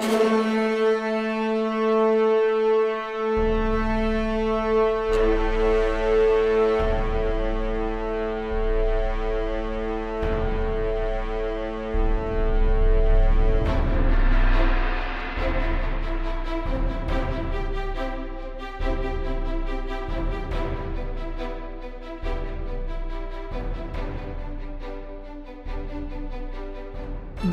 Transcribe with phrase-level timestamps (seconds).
[0.00, 0.53] you.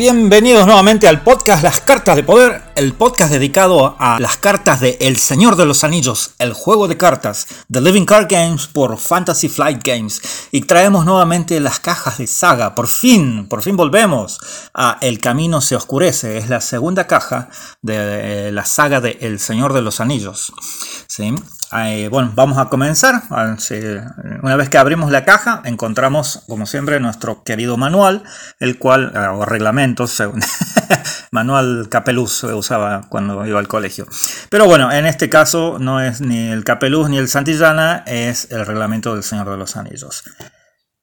[0.02, 4.98] Bienvenidos nuevamente al podcast Las Cartas de Poder, el podcast dedicado a las cartas de
[5.02, 9.50] El Señor de los Anillos, el juego de cartas, The Living Card Games por Fantasy
[9.50, 10.22] Flight Games.
[10.52, 14.40] Y traemos nuevamente las cajas de saga, por fin, por fin volvemos
[14.74, 17.50] a El Camino se oscurece, es la segunda caja
[17.82, 20.54] de la saga de El Señor de los Anillos.
[21.08, 21.34] ¿Sí?
[22.10, 23.24] bueno, vamos a comenzar.
[23.30, 23.56] Ah,
[24.44, 28.24] una vez que abrimos la caja, encontramos, como siempre, nuestro querido manual,
[28.60, 30.22] el cual, ah, o reglamentos,
[31.32, 34.08] manual Capeluz usaba cuando iba al colegio.
[34.50, 38.66] Pero bueno, en este caso no es ni el Capeluz ni el Santillana, es el
[38.66, 40.24] reglamento del Señor de los Anillos.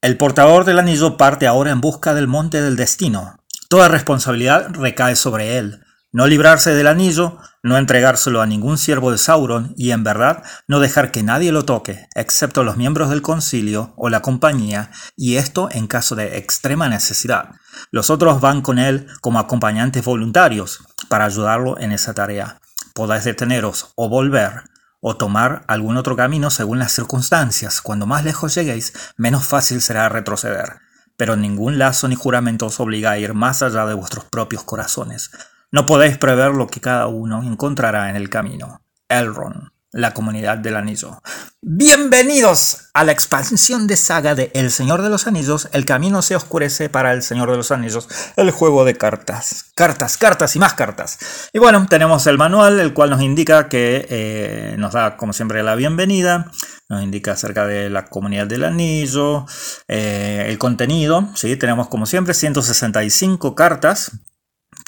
[0.01, 3.41] El portador del anillo parte ahora en busca del monte del destino.
[3.69, 5.83] Toda responsabilidad recae sobre él.
[6.13, 10.81] No librarse del anillo, no entregárselo a ningún siervo de Sauron y en verdad no
[10.81, 15.69] dejar que nadie lo toque, excepto los miembros del concilio o la compañía, y esto
[15.71, 17.51] en caso de extrema necesidad.
[17.91, 22.61] Los otros van con él como acompañantes voluntarios para ayudarlo en esa tarea.
[22.95, 24.63] Podáis deteneros o volver
[25.01, 27.81] o tomar algún otro camino según las circunstancias.
[27.81, 30.81] Cuando más lejos lleguéis, menos fácil será retroceder.
[31.17, 35.31] Pero ningún lazo ni juramento os obliga a ir más allá de vuestros propios corazones.
[35.71, 38.83] No podéis prever lo que cada uno encontrará en el camino.
[39.09, 41.21] Elrond, la comunidad del anillo.
[41.63, 45.69] Bienvenidos a la expansión de saga de El Señor de los Anillos.
[45.73, 48.09] El camino se oscurece para El Señor de los Anillos.
[48.37, 49.73] El juego de cartas.
[49.75, 51.49] Cartas, cartas y más cartas.
[51.53, 55.63] Y bueno, tenemos el manual, el cual nos indica que eh, nos da, como siempre,
[55.63, 56.51] la bienvenida.
[56.91, 59.47] Nos indica acerca de la comunidad del anillo.
[59.89, 61.57] Eh, el contenido, ¿sí?
[61.57, 64.13] Tenemos, como siempre, 165 cartas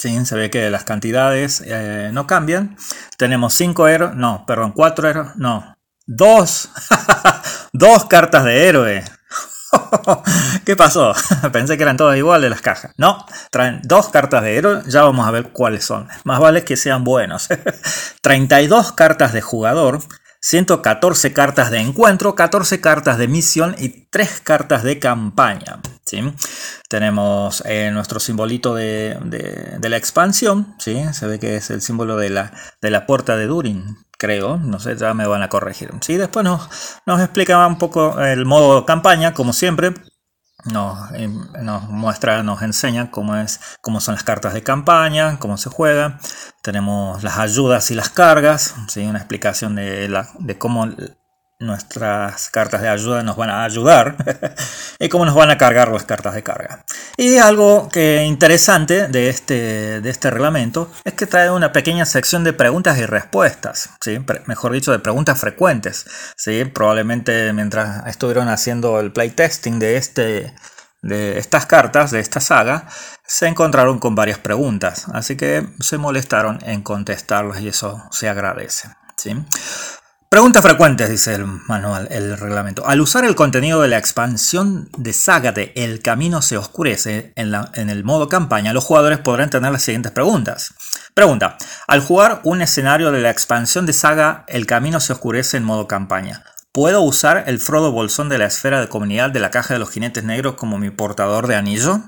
[0.00, 2.74] Sí, se ve que las cantidades eh, no cambian.
[3.18, 6.70] Tenemos 5 héroes, no, perdón, 4 héroes, no, 2.
[7.74, 9.04] dos cartas de héroe.
[10.64, 11.12] ¿Qué pasó?
[11.52, 12.92] Pensé que eran todas iguales las cajas.
[12.96, 16.08] No, traen dos cartas de héroe, ya vamos a ver cuáles son.
[16.24, 17.48] Más vale que sean buenos.
[18.22, 20.00] 32 cartas de jugador,
[20.40, 25.80] 114 cartas de encuentro, 14 cartas de misión y 3 cartas de campaña.
[26.04, 26.20] ¿sí?
[26.88, 29.18] Tenemos eh, nuestro simbolito de,
[29.80, 31.02] la expansión, ¿sí?
[31.12, 34.80] se ve que es el símbolo de la, de la puerta de Durin, creo, no
[34.80, 35.90] sé, ya me van a corregir.
[36.00, 36.16] ¿sí?
[36.16, 36.68] Después nos,
[37.06, 39.92] nos explica un poco el modo campaña, como siempre,
[40.64, 41.28] nos, eh,
[41.62, 46.18] nos, muestra, nos enseña cómo, es, cómo son las cartas de campaña, cómo se juega.
[46.62, 49.06] Tenemos las ayudas y las cargas, ¿sí?
[49.06, 50.88] una explicación de, la, de cómo
[51.60, 54.16] nuestras cartas de ayuda nos van a ayudar
[54.98, 56.84] y cómo nos van a cargar las cartas de carga.
[57.16, 62.44] Y algo que interesante de este, de este reglamento es que trae una pequeña sección
[62.44, 64.18] de preguntas y respuestas, ¿sí?
[64.46, 66.06] mejor dicho, de preguntas frecuentes.
[66.36, 66.64] ¿sí?
[66.64, 70.54] Probablemente mientras estuvieron haciendo el playtesting de, este,
[71.02, 72.88] de estas cartas, de esta saga,
[73.26, 78.88] se encontraron con varias preguntas, así que se molestaron en contestarlas y eso se agradece.
[79.16, 79.36] ¿sí?
[80.30, 82.86] Preguntas frecuentes, dice el manual, el reglamento.
[82.86, 87.52] Al usar el contenido de la expansión de saga de El Camino se oscurece en,
[87.74, 90.74] en, el modo campaña, los jugadores podrán tener las siguientes preguntas.
[91.14, 91.58] Pregunta.
[91.88, 95.88] Al jugar un escenario de la expansión de saga El Camino se oscurece en modo
[95.88, 99.80] campaña, ¿puedo usar el Frodo Bolsón de la esfera de comunidad de la caja de
[99.80, 102.02] los jinetes negros como mi portador de anillo?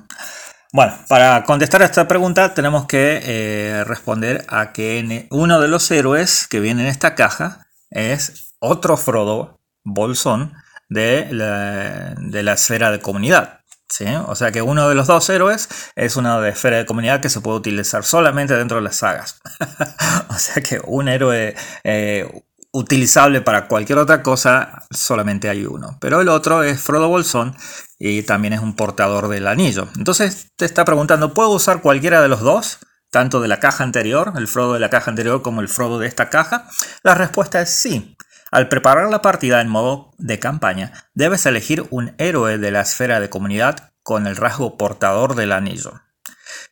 [0.72, 5.90] Bueno, para contestar a esta pregunta tenemos que eh, responder a que uno de los
[5.90, 10.54] héroes que viene en esta caja es otro Frodo Bolsón
[10.88, 13.60] de la, esfera de comunidad.
[13.88, 14.06] ¿sí?
[14.26, 17.40] O sea que uno de los dos héroes es una esfera de comunidad que se
[17.40, 19.40] puede utilizar solamente dentro de las sagas.
[20.28, 25.98] o sea que un héroe eh, utilizable para cualquier otra cosa solamente hay uno.
[26.00, 27.54] Pero el otro es Frodo Bolsón
[27.98, 29.88] y también es un portador del anillo.
[29.96, 32.78] Entonces te está preguntando, ¿puedo usar cualquiera de los dos?
[33.12, 36.08] Tanto de la caja anterior, el Frodo de la caja anterior como el Frodo de
[36.08, 36.66] esta caja?
[37.02, 38.16] La respuesta es sí.
[38.50, 43.20] Al preparar la partida en modo de campaña, debes elegir un héroe de la esfera
[43.20, 46.00] de comunidad con el rasgo portador del anillo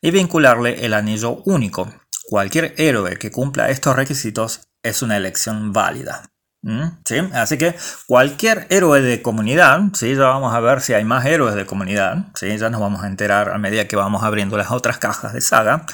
[0.01, 1.93] y vincularle el anillo único.
[2.27, 6.30] Cualquier héroe que cumpla estos requisitos es una elección válida.
[6.63, 6.83] ¿Mm?
[7.05, 7.15] ¿Sí?
[7.33, 7.75] Así que
[8.07, 10.15] cualquier héroe de comunidad, ¿sí?
[10.15, 12.55] ya vamos a ver si hay más héroes de comunidad, ¿sí?
[12.57, 15.85] ya nos vamos a enterar a medida que vamos abriendo las otras cajas de saga,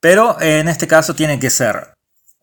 [0.00, 1.94] Pero en este caso tiene que ser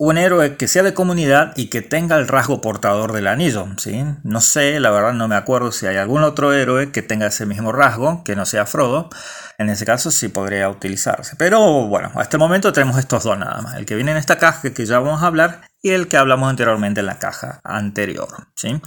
[0.02, 4.06] un héroe que sea de comunidad y que tenga el rasgo portador del anillo, ¿sí?
[4.24, 7.46] No sé, la verdad no me acuerdo si hay algún otro héroe que tenga ese
[7.46, 9.10] mismo rasgo, que no sea Frodo.
[9.58, 11.36] En ese caso sí podría utilizarse.
[11.36, 13.76] Pero bueno, hasta el momento tenemos estos dos nada más.
[13.76, 16.50] El que viene en esta caja que ya vamos a hablar y el que hablamos
[16.50, 18.82] anteriormente en la caja anterior, ¿sí?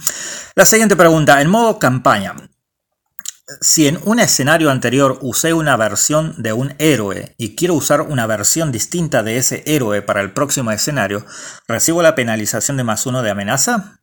[0.55, 2.33] La siguiente pregunta, en modo campaña,
[3.61, 8.25] si en un escenario anterior usé una versión de un héroe y quiero usar una
[8.25, 11.25] versión distinta de ese héroe para el próximo escenario,
[11.67, 13.99] ¿recibo la penalización de más uno de amenaza?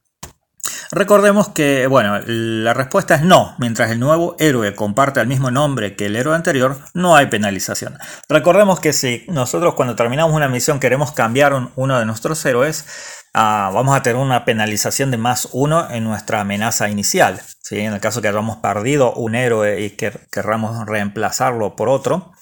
[0.92, 3.54] Recordemos que, bueno, la respuesta es no.
[3.58, 7.96] Mientras el nuevo héroe comparte el mismo nombre que el héroe anterior, no hay penalización.
[8.28, 12.86] Recordemos que si nosotros cuando terminamos una misión queremos cambiar uno de nuestros héroes,
[13.34, 17.40] ah, vamos a tener una penalización de más uno en nuestra amenaza inicial.
[17.62, 17.80] ¿sí?
[17.80, 22.32] En el caso que hayamos perdido un héroe y que querramos reemplazarlo por otro,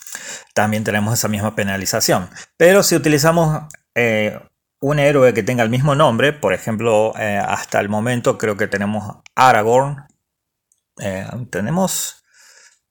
[0.55, 2.31] también tenemos esa misma penalización.
[2.57, 3.63] Pero si utilizamos
[3.95, 4.41] eh,
[4.81, 8.69] un héroe que tenga el mismo nombre, por ejemplo, eh, hasta el momento creo que
[8.69, 10.07] tenemos Aragorn.
[11.01, 12.25] Eh, tenemos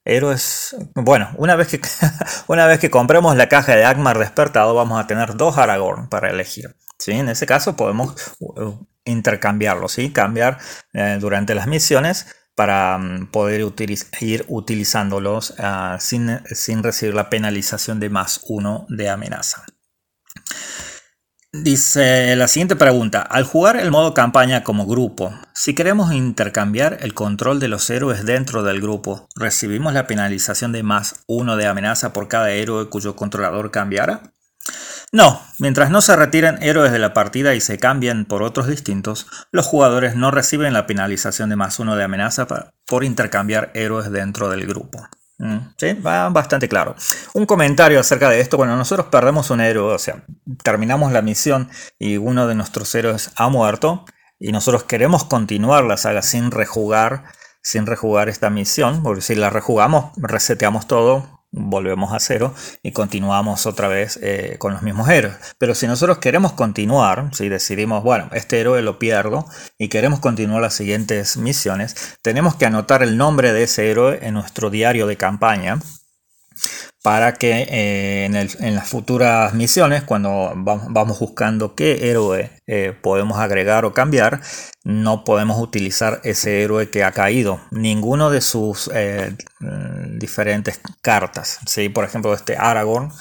[0.04, 0.76] héroes.
[0.94, 1.80] Bueno, una vez, que,
[2.46, 6.30] una vez que compremos la caja de Agmar despertado, vamos a tener dos Aragorn para
[6.30, 6.74] elegir.
[6.98, 7.12] ¿Sí?
[7.12, 10.12] En ese caso podemos uh, intercambiarlos, ¿sí?
[10.12, 10.58] cambiar
[10.92, 13.64] eh, durante las misiones para mm, poder
[14.20, 19.64] ir utilizándolos ah, sin, sin recibir la penalización de más uno de amenaza.
[21.52, 27.14] Dice la siguiente pregunta, al jugar el modo campaña como grupo, si queremos intercambiar el
[27.14, 32.12] control de los héroes dentro del grupo, ¿recibimos la penalización de más uno de amenaza
[32.12, 34.34] por cada héroe cuyo controlador cambiara?
[35.10, 39.26] No, mientras no se retiren héroes de la partida y se cambien por otros distintos,
[39.50, 42.46] los jugadores no reciben la penalización de más uno de amenaza
[42.86, 45.08] por intercambiar héroes dentro del grupo.
[45.38, 46.94] Mm, sí, va bastante claro.
[47.32, 50.24] Un comentario acerca de esto, bueno, nosotros perdemos un héroe, o sea,
[50.62, 54.04] terminamos la misión y uno de nuestros héroes ha muerto
[54.38, 57.24] y nosotros queremos continuar la saga sin rejugar,
[57.62, 63.66] sin rejugar esta misión, porque si la rejugamos, reseteamos todo, volvemos a cero y continuamos
[63.66, 65.36] otra vez eh, con los mismos héroes.
[65.58, 69.46] Pero si nosotros queremos continuar, si decidimos, bueno, este héroe lo pierdo
[69.78, 74.34] y queremos continuar las siguientes misiones, tenemos que anotar el nombre de ese héroe en
[74.34, 75.78] nuestro diario de campaña
[77.02, 83.84] para que eh, en, las futuras misiones, cuando vamos buscando qué héroe eh, podemos agregar
[83.84, 84.40] o cambiar,
[84.88, 89.36] no podemos utilizar ese héroe que ha caído, ninguno de sus eh,
[90.16, 91.58] diferentes cartas.
[91.66, 91.90] ¿sí?
[91.90, 93.12] Por ejemplo, este Aragorn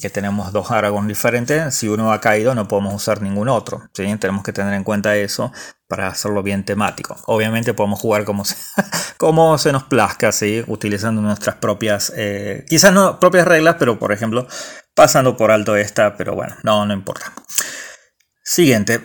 [0.00, 3.82] que tenemos dos Aragorn diferentes, si uno ha caído no podemos usar ningún otro.
[3.92, 4.02] ¿sí?
[4.16, 5.52] Tenemos que tener en cuenta eso
[5.86, 7.16] para hacerlo bien temático.
[7.26, 8.56] Obviamente podemos jugar como se,
[9.16, 10.64] como se nos plazca, ¿sí?
[10.66, 14.48] utilizando nuestras propias, eh, quizás no propias reglas, pero por ejemplo
[14.96, 17.32] pasando por alto esta, pero bueno, no, no importa.
[18.46, 19.00] Siguiente.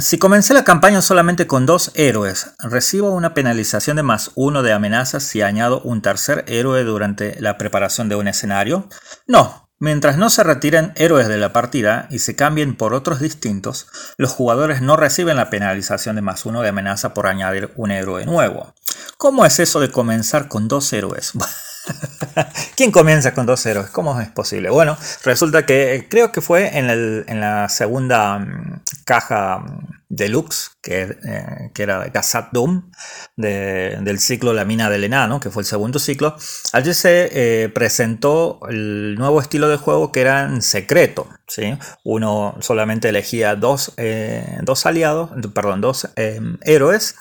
[0.00, 4.72] si comencé la campaña solamente con dos héroes, ¿recibo una penalización de más uno de
[4.72, 8.88] amenazas si añado un tercer héroe durante la preparación de un escenario?
[9.26, 13.86] No, Mientras no se retiren héroes de la partida y se cambien por otros distintos,
[14.18, 18.26] los jugadores no reciben la penalización de más uno de amenaza por añadir un héroe
[18.26, 18.74] nuevo.
[19.16, 21.32] ¿Cómo es eso de comenzar con dos héroes?
[22.76, 23.90] ¿Quién comienza con dos héroes?
[23.90, 24.70] ¿Cómo es posible?
[24.70, 31.02] Bueno, resulta que creo que fue en, en la segunda mm, caja mm, deluxe, que,
[31.02, 32.90] eh, que era Gazat Doom,
[33.36, 36.36] del ciclo La Mina del Enano, que fue el segundo ciclo.
[36.72, 41.28] Allí se eh, presentó el nuevo estilo de juego que era en secreto.
[41.46, 41.78] ¿sí?
[42.04, 47.14] Uno solamente elegía dos, eh, dos aliados, perdón, dos héroes,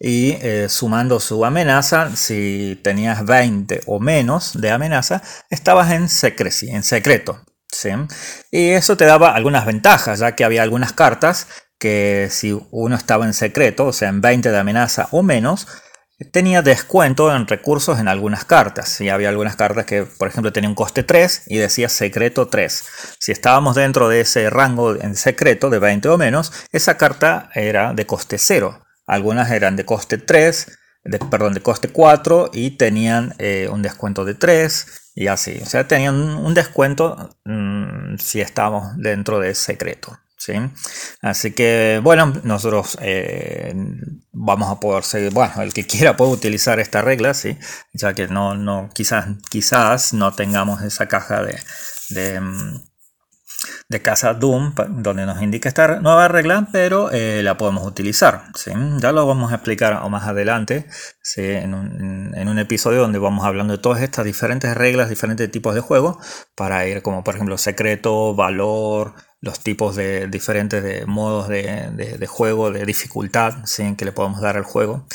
[0.00, 0.36] y
[0.68, 6.08] sumando su amenaza, si tenías 20 o menos de amenaza, estabas en,
[6.68, 7.40] en secreto.
[7.70, 7.90] ¿Sí?
[8.52, 13.26] Y eso te daba algunas ventajas, ya que había algunas cartas que si uno estaba
[13.26, 15.66] en secreto, o sea, en 20 de amenaza o menos,
[16.32, 19.00] tenía descuento en recursos en algunas cartas.
[19.00, 22.84] Y había algunas cartas que, por ejemplo, tenían un coste 3 y decía secreto 3.
[23.18, 27.92] Si estábamos dentro de ese rango en secreto de 20 o menos, esa carta era
[27.94, 28.80] de coste 0.
[29.06, 34.24] Algunas eran de coste 3, de, perdón, de coste 4 y tenían eh, un descuento
[34.24, 35.60] de 3 y así.
[35.62, 40.18] O sea, tenían un descuento mm, si estábamos dentro de secreto.
[41.22, 43.74] Así que bueno, nosotros eh,
[44.32, 47.56] vamos a poder seguir, bueno, el que quiera puede utilizar esta regla, ¿sí?
[47.92, 51.58] Ya que no, no, quizás, quizás no tengamos esa caja de,
[52.10, 52.82] de, mm,
[53.88, 58.44] de casa Doom, donde nos indica esta nueva regla, pero eh, la podemos utilizar.
[58.54, 58.70] ¿sí?
[58.98, 60.86] Ya lo vamos a explicar más adelante
[61.36, 66.18] en, un, episodio donde vamos hablando de todas estas diferentes reglas, diferentes tipos de juego,
[66.54, 72.70] para ir como por ejemplo secreto, valor, los tipos de diferentes de modos de, juego,
[72.70, 73.94] de dificultad ¿sí?
[73.96, 75.06] que le podemos dar al juego.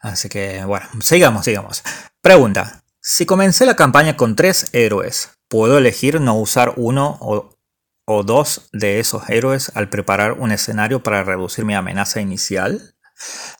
[0.00, 1.82] Así que bueno, sigamos, sigamos.
[2.20, 2.82] Pregunta.
[3.00, 7.57] Si comencé la campaña con tres héroes, ¿puedo elegir no usar uno o,
[8.08, 12.94] o dos de esos héroes al preparar un escenario para reducir mi amenaza inicial?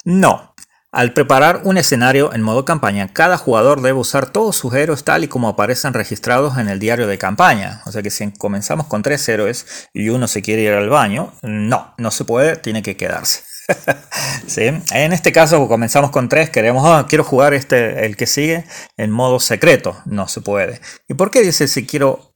[0.04, 0.54] No.
[0.90, 5.22] Al preparar un escenario en modo campaña, cada jugador debe usar todos sus héroes tal
[5.22, 7.82] y como aparecen registrados en el diario de campaña.
[7.84, 11.34] O sea que si comenzamos con tres héroes y uno se quiere ir al baño,
[11.42, 13.42] no, no se puede, tiene que quedarse.
[14.46, 14.62] ¿Sí?
[14.92, 18.64] En este caso comenzamos con tres, queremos, oh, quiero jugar este, el que sigue
[18.96, 20.80] en modo secreto, no se puede.
[21.06, 22.27] ¿Y por qué dice si quiero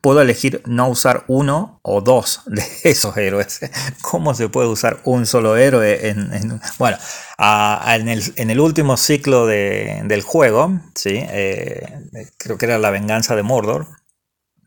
[0.00, 3.60] puedo elegir no usar uno o dos de esos héroes.
[4.02, 6.08] ¿Cómo se puede usar un solo héroe?
[6.08, 6.98] En, bueno,
[7.38, 11.14] en, el, último ciclo del juego, ¿sí?
[11.14, 11.98] Eh,
[12.38, 13.86] creo que era la venganza de Mordor,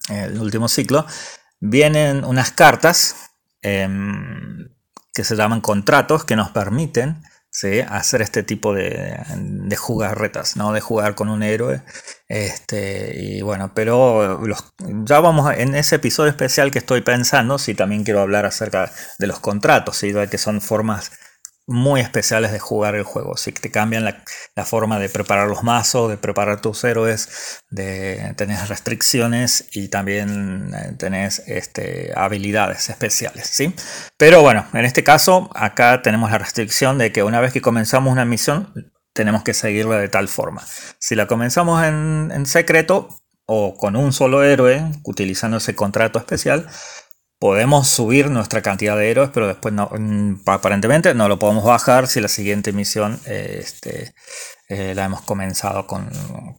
[0.10, 1.06] el último ciclo,
[1.60, 3.16] vienen unas cartas
[3.62, 4.70] em,
[5.14, 7.24] que se llaman contratos que nos permiten
[7.88, 10.74] hacer este tipo de, de jugarretas, ¿no?
[10.74, 11.84] de jugar con un héroe.
[12.28, 14.40] Este, y bueno, pero
[15.06, 19.28] ya vamos en ese episodio especial que estoy pensando, si también quiero hablar acerca de
[19.28, 20.14] los contratos, ¿sí?
[20.30, 21.12] que son formas
[21.66, 23.38] muy especiales de jugar el juego.
[23.38, 28.60] Si te cambian la, forma de preparar los mazos, de preparar tus héroes, de tener
[28.68, 33.48] restricciones y también eh, tenés este, habilidades especiales.
[33.48, 33.74] ¿sí?
[34.18, 38.12] Pero bueno, en este caso, acá tenemos la restricción de que una vez que comenzamos
[38.12, 38.74] una misión,
[39.14, 40.66] tenemos que seguirla de tal forma.
[41.00, 43.10] Si la comenzamos en, en secreto
[43.46, 46.68] o con un solo héroe, utilizando ese contrato especial,
[47.40, 52.08] podemos subir nuestra cantidad de héroes, pero después no, mm, aparentemente no lo podemos bajar
[52.08, 54.14] si la siguiente misión eh, este,
[54.70, 56.10] eh, la hemos comenzado con,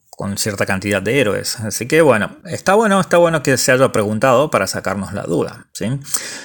[0.09, 1.59] con, cierta cantidad de héroes.
[1.59, 5.67] Así que bueno, está bueno, está bueno que se haya preguntado para sacarnos la duda.
[5.73, 5.99] ¿sí?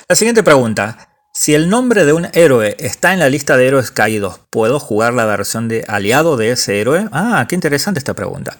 [0.08, 1.06] La siguiente pregunta.
[1.32, 5.14] Si el nombre de un héroe está en la lista de héroes caídos, ¿puedo jugar
[5.14, 7.08] la versión de aliado de ese héroe?
[7.12, 8.56] Ah, qué interesante esta pregunta.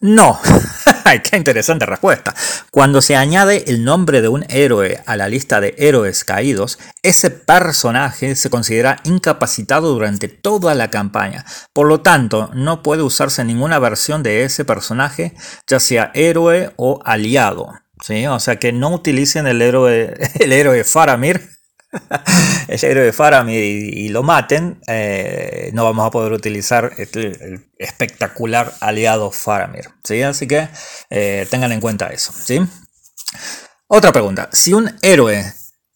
[0.00, 0.40] No,
[1.22, 2.34] qué interesante respuesta.
[2.70, 7.30] Cuando se añade el nombre de un héroe a la lista de héroes caídos, ese
[7.30, 11.44] personaje se considera incapacitado durante toda la campaña.
[11.72, 15.34] Por lo tanto, no puede usarse ninguna versión de ese personaje,
[15.66, 17.68] ya sea héroe o aliado.
[18.00, 18.26] ¿Sí?
[18.26, 21.53] O sea que no utilicen el héroe, el héroe Faramir
[22.68, 28.72] el héroe de Faramir y, lo maten, eh, no vamos a poder utilizar el, espectacular
[28.80, 29.90] aliado Faramir.
[30.02, 30.22] ¿sí?
[30.22, 30.68] Así que
[31.10, 32.32] eh, tengan en cuenta eso.
[32.32, 32.60] ¿sí?
[33.86, 34.48] Otra pregunta.
[34.52, 35.44] Si un héroe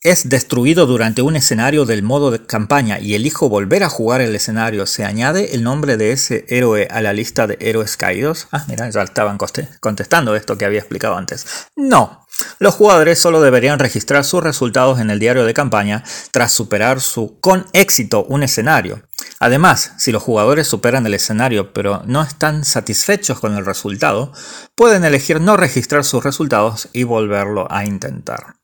[0.00, 4.35] es destruido durante un escenario del modo de campaña y elijo volver a jugar el
[4.35, 8.47] escenario, ¿se añade el nombre de ese héroe a la lista de héroes caídos?
[8.52, 9.38] Ah, mira, ya estaban
[9.81, 11.67] contestando esto que había explicado antes.
[11.75, 12.25] No,
[12.59, 17.38] los jugadores solo deberían registrar sus resultados en el diario de campaña tras superar su,
[17.40, 19.02] con éxito un escenario.
[19.40, 24.33] Además, si los jugadores superan el escenario pero no están satisfechos con el resultado,
[24.75, 28.59] pueden elegir no registrar sus resultados y volverlo a intentar.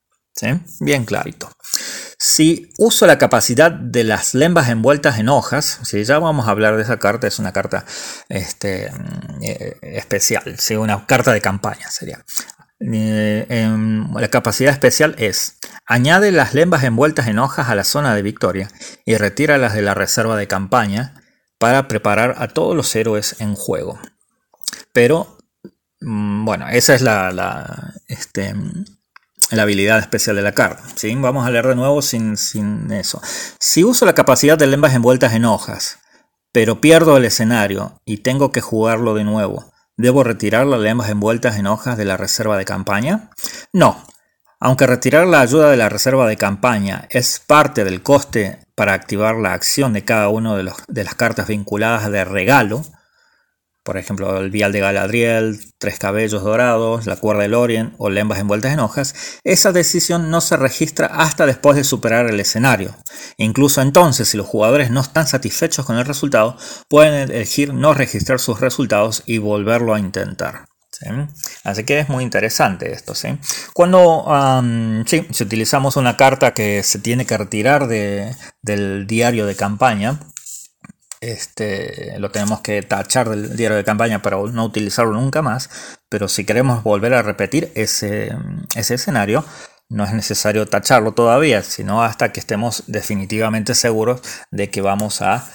[0.80, 1.50] Bien clarito.
[2.18, 6.76] Si uso la capacidad de las lembas envueltas en hojas, si ya vamos a hablar
[6.76, 7.84] de esa carta, es una carta
[8.28, 10.74] este, mm, eh, especial, ¿sí?
[10.74, 12.24] una carta de campaña sería.
[12.86, 18.22] Em, la capacidad especial es añade las lembas envueltas en hojas a la zona de
[18.22, 18.68] victoria
[19.06, 21.14] y retíralas de la reserva de campaña
[21.58, 23.98] para preparar a todos los héroes en juego.
[24.92, 25.38] Pero,
[26.00, 28.54] mm, bueno, esa es la, este,
[29.50, 30.84] la habilidad especial de la carta.
[30.94, 31.14] ¿sí?
[31.14, 33.22] Vamos a leer de nuevo sin, sin eso.
[33.58, 36.00] Si uso la capacidad de lembas envueltas en hojas,
[36.52, 41.56] pero pierdo el escenario y tengo que jugarlo de nuevo, ¿Debo retirar las lemas envueltas
[41.56, 43.30] en hojas de la reserva de campaña?
[43.72, 44.04] No.
[44.58, 49.36] Aunque retirar la ayuda de la reserva de campaña es parte del coste para activar
[49.36, 52.82] la acción de cada una de, de las cartas vinculadas de regalo,
[53.84, 58.38] por ejemplo, el vial de Galadriel, tres cabellos dorados, la cuerda del Orient o lembas
[58.38, 59.14] envueltas en hojas,
[59.44, 62.96] esa decisión no se registra hasta después de superar el escenario.
[63.36, 66.56] Incluso entonces, si los jugadores no están satisfechos con el resultado,
[66.88, 70.64] pueden elegir no registrar sus resultados y volverlo a intentar.
[71.64, 73.12] Así que es muy interesante esto.
[73.74, 74.24] Cuando
[75.04, 80.20] si utilizamos una carta que se tiene que retirar del diario de campaña,
[81.32, 85.98] este, lo tenemos que tachar del diario de campaña para no utilizarlo nunca más.
[86.08, 88.36] Pero si queremos volver a repetir ese,
[88.74, 89.44] ese escenario,
[89.88, 95.48] no es necesario tacharlo todavía, sino hasta que estemos definitivamente seguros de que vamos a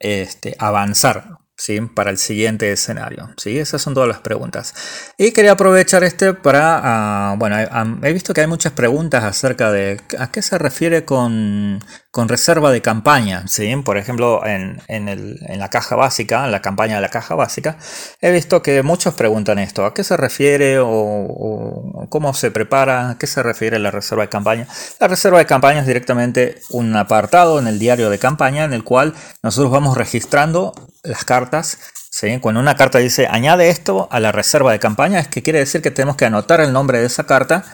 [0.00, 1.80] este, avanzar ¿sí?
[1.80, 3.30] para el siguiente escenario.
[3.36, 3.58] ¿sí?
[3.58, 4.74] Esas son todas las preguntas.
[5.18, 7.56] Y quería aprovechar este para, ah, bueno,
[8.02, 12.70] he visto que hay muchas preguntas acerca de a qué se refiere con, con reserva
[12.70, 13.46] de campaña.
[13.48, 13.74] ¿sí?
[13.84, 17.34] Por ejemplo, en, en, el, en, la caja básica, en la campaña de la caja
[17.34, 17.76] básica,
[18.20, 23.10] he visto que muchos preguntan esto, ¿a qué se refiere o, cómo se prepara?
[23.10, 24.66] ¿A qué se refiere la reserva de campaña?
[24.98, 28.84] La reserva de campaña es directamente un apartado en el diario de campaña en el
[28.84, 30.72] cual nosotros vamos registrando
[31.02, 31.78] las cartas.
[32.10, 32.38] ¿sí?
[32.40, 35.82] Cuando una carta dice añade esto a la reserva de campaña, es que quiere decir
[35.82, 37.64] que tenemos que anotar el nombre de esa carta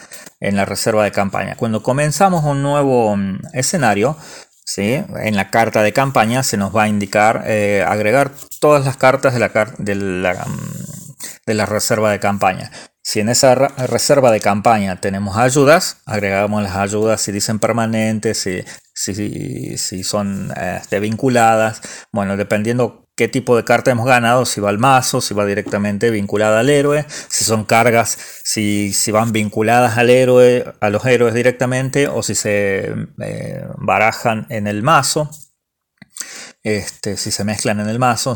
[0.44, 1.56] en la reserva de campaña.
[1.56, 4.16] Cuando comenzamos un nuevo mm, escenario,
[4.64, 5.02] ¿sí?
[5.22, 9.34] en la carta de campaña se nos va a indicar eh, agregar todas las cartas
[9.34, 12.70] de la, de la, mm, de la reserva de campaña.
[13.02, 18.64] Si en esa reserva de campaña tenemos ayudas, agregamos las ayudas si dicen permanentes, si,
[18.94, 21.82] si, si son este, vinculadas.
[22.12, 26.10] Bueno, dependiendo qué tipo de carta hemos ganado, si va al mazo, si va directamente
[26.10, 31.34] vinculada al héroe, si son cargas, si, si van vinculadas al héroe, a los héroes
[31.34, 35.30] directamente, o si se eh, barajan en el mazo.
[36.62, 38.34] Este, si se mezclan en el mazo,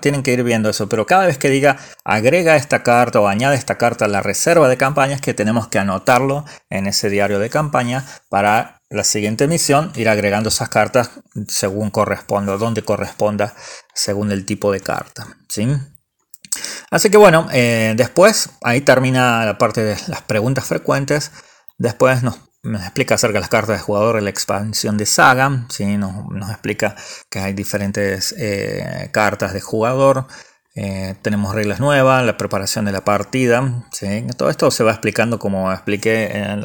[0.00, 3.54] tienen que ir viendo eso, pero cada vez que diga agrega esta carta o añade
[3.54, 7.50] esta carta a la reserva de campañas, que tenemos que anotarlo en ese diario de
[7.50, 11.10] campaña para la siguiente misión, ir agregando esas cartas
[11.48, 13.54] según corresponda, donde corresponda,
[13.94, 15.26] según el tipo de carta.
[15.48, 15.68] ¿sí?
[16.90, 21.32] Así que bueno, eh, después ahí termina la parte de las preguntas frecuentes.
[21.78, 25.66] Después nos, explica acerca de las cartas de jugador en la expansión de Saga.
[25.70, 25.96] ¿sí?
[25.96, 26.94] Nos, explica
[27.30, 30.26] que hay diferentes eh, cartas de jugador.
[30.74, 33.84] Eh, tenemos reglas nuevas, la preparación de la partida.
[34.36, 36.62] Todo esto se va explicando como expliqué en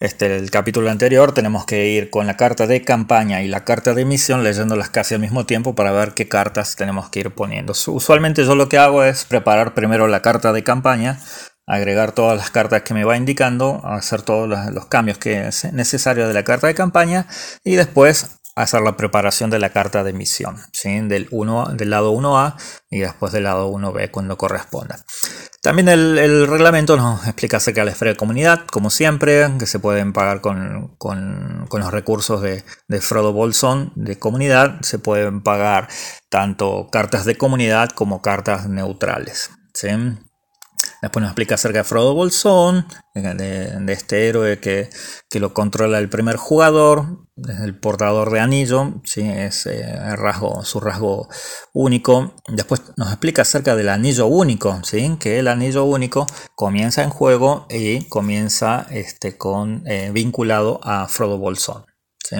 [0.00, 1.32] este, el capítulo anterior.
[1.32, 5.14] Tenemos que ir con la carta de campaña y la carta de misión leyéndolas casi
[5.14, 7.72] al mismo tiempo para ver qué cartas tenemos que ir poniendo.
[7.86, 11.20] Usualmente yo lo que hago es preparar primero la carta de campaña,
[11.66, 16.26] agregar todas las cartas que me va indicando, hacer todos los cambios que es necesario
[16.26, 17.26] de la carta de campaña
[17.62, 21.00] y después hacer la preparación de la carta de misión, ¿sí?
[21.00, 22.56] del, 1, del lado 1A
[22.90, 25.04] y después del lado 1B cuando corresponda.
[25.62, 29.78] También el, reglamento nos explica acerca de la esfera de comunidad, como siempre, que se
[29.78, 30.96] pueden pagar con,
[31.70, 32.62] los recursos de,
[33.00, 35.88] Frodo Bolson de comunidad, se pueden pagar
[36.28, 39.50] tanto cartas de comunidad como cartas neutrales.
[39.74, 39.88] ¿sí?
[41.02, 44.90] Después nos explica acerca de Frodo Bolsón, de, este héroe que,
[45.38, 47.26] lo controla el primer jugador,
[47.62, 49.22] el portador de anillo, ¿sí?
[49.22, 51.28] es eh, rasgo, su rasgo
[51.72, 52.34] único.
[52.48, 55.16] Después nos explica acerca del anillo único, ¿sí?
[55.20, 61.38] que el anillo único comienza en juego y comienza este, con, eh, vinculado a Frodo
[61.38, 61.84] Bolsón.
[62.24, 62.36] ¿sí?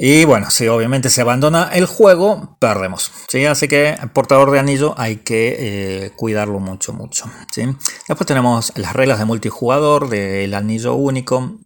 [0.00, 3.10] Y bueno, si obviamente se abandona el juego, perdemos.
[3.26, 3.46] ¿sí?
[3.46, 7.24] Así que portador de anillo hay que eh, cuidarlo mucho, mucho.
[7.50, 7.64] ¿sí?
[8.06, 11.58] Después tenemos las reglas de multijugador del anillo único.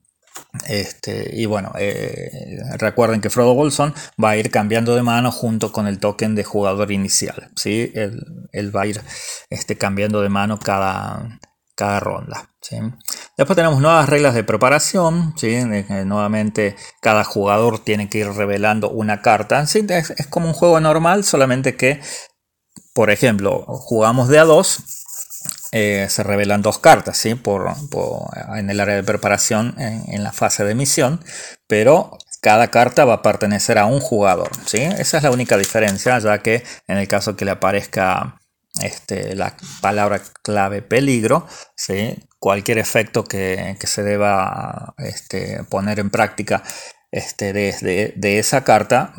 [0.66, 2.30] Este, y bueno, eh,
[2.78, 3.92] recuerden que Frodo Bolson
[4.22, 7.50] va a ir cambiando de mano junto con el token de jugador inicial.
[7.54, 7.92] ¿sí?
[7.94, 9.02] Él, va a ir
[9.50, 11.38] este, cambiando de mano cada,
[11.82, 12.48] cada ronda.
[13.36, 15.34] Después tenemos nuevas reglas de preparación.
[15.36, 15.64] ¿sí?
[16.04, 19.66] nuevamente cada jugador tiene que ir revelando una carta.
[19.66, 19.84] ¿sí?
[19.88, 22.00] Es, como un juego normal, solamente que,
[22.94, 24.78] por ejemplo, jugamos de a dos.
[25.72, 27.34] Eh, se revelan dos cartas ¿sí?
[27.34, 27.72] por,
[28.54, 31.24] en el área de preparación en, la fase de misión,
[31.66, 34.50] pero cada carta va a pertenecer a un jugador.
[34.66, 34.82] ¿sí?
[34.82, 38.38] Esa es la única diferencia, ya que en el caso que le aparezca
[38.80, 42.16] este, la palabra clave peligro, ¿sí?
[42.38, 46.62] cualquier efecto que, se deba este, poner en práctica
[47.12, 49.14] este, de, esa carta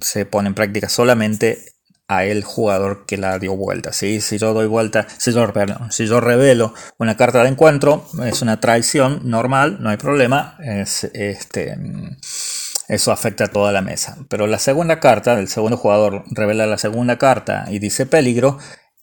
[0.00, 1.72] se pone en práctica solamente
[2.06, 3.92] a el jugador que la dio vuelta.
[3.92, 5.52] Si yo doy vuelta, si yo,
[5.90, 10.56] si yo revelo una carta de encuentro, es una traición normal, no hay problema.
[11.12, 11.76] este,
[12.88, 14.16] eso afecta a toda la mesa.
[14.28, 18.58] Pero la segunda carta, el segundo jugador revela la segunda carta y dice peligro,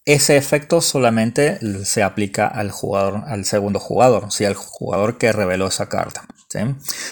[0.05, 5.67] ese efecto solamente se aplica al jugador, al segundo jugador, si al jugador que reveló
[5.67, 6.25] esa carta.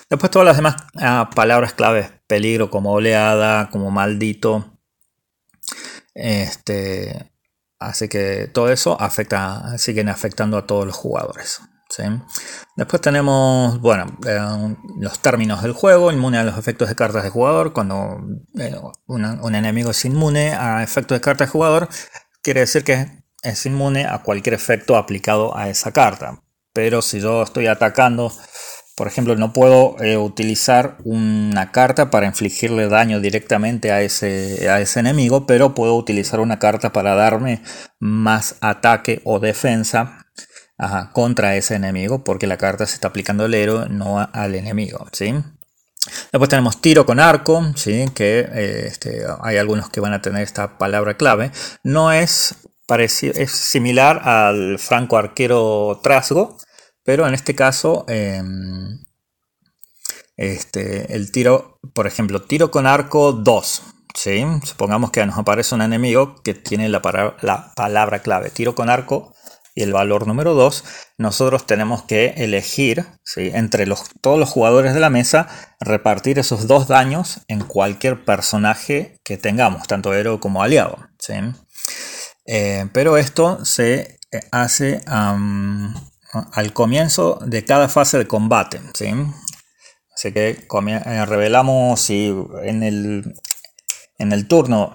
[0.10, 4.80] Después todas las demás ah, palabras claves, peligro como oleada, como maldito.
[6.14, 7.32] Este,
[7.80, 11.60] así que todo eso afecta, siguen afectando a todos los jugadores.
[12.76, 17.30] Después tenemos, bueno, eh, los términos del juego, inmune a los efectos de cartas de
[17.30, 17.74] jugador.
[17.74, 18.20] Cuando
[18.58, 18.76] eh,
[19.08, 21.90] un enemigo es inmune a efectos de cartas de jugador,
[22.44, 23.08] quiere decir que
[23.42, 26.40] es inmune a cualquier efecto aplicado a esa carta.
[26.74, 28.32] pero si yo estoy atacando,
[28.96, 34.82] por ejemplo, no puedo eh, utilizar una carta para infligirle daño directamente a ese, a
[34.82, 37.62] ese enemigo, pero puedo utilizar una carta para darme
[38.00, 40.20] más ataque o defensa
[41.14, 45.08] contra ese enemigo, porque la carta se está aplicando al héroe, no al enemigo.
[45.12, 45.34] ¿sí?
[46.32, 48.06] Después tenemos tiro con arco, ¿sí?
[48.14, 51.52] que eh, este, hay algunos que van a tener esta palabra clave.
[51.84, 52.56] No es
[52.88, 56.58] parecido, es similar al franco arquero trasgo,
[57.04, 59.00] pero en este caso em,
[60.36, 63.84] este, el tiro, por ejemplo, tiro con arco 2.
[64.14, 64.46] ¿sí?
[64.64, 67.02] Supongamos que nos aparece un enemigo que tiene la,
[67.42, 69.34] la palabra clave, tiro con arco
[69.76, 70.84] y el valor número 2,
[71.18, 73.06] nosotros tenemos que elegir
[73.36, 75.48] entre los, todos los jugadores de la mesa,
[75.80, 80.98] repartir esos dos daños en cualquier personaje que tengamos, tanto héroe como aliado.
[82.46, 88.80] Eh, pero esto se eh, hace al comienzo de cada fase de combate.
[90.16, 93.34] Así que eh, revelamos si en el,
[94.20, 94.94] en el turno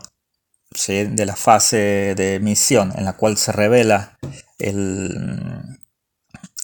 [0.86, 4.18] de la fase de misión en la cual se revela
[4.58, 5.78] el,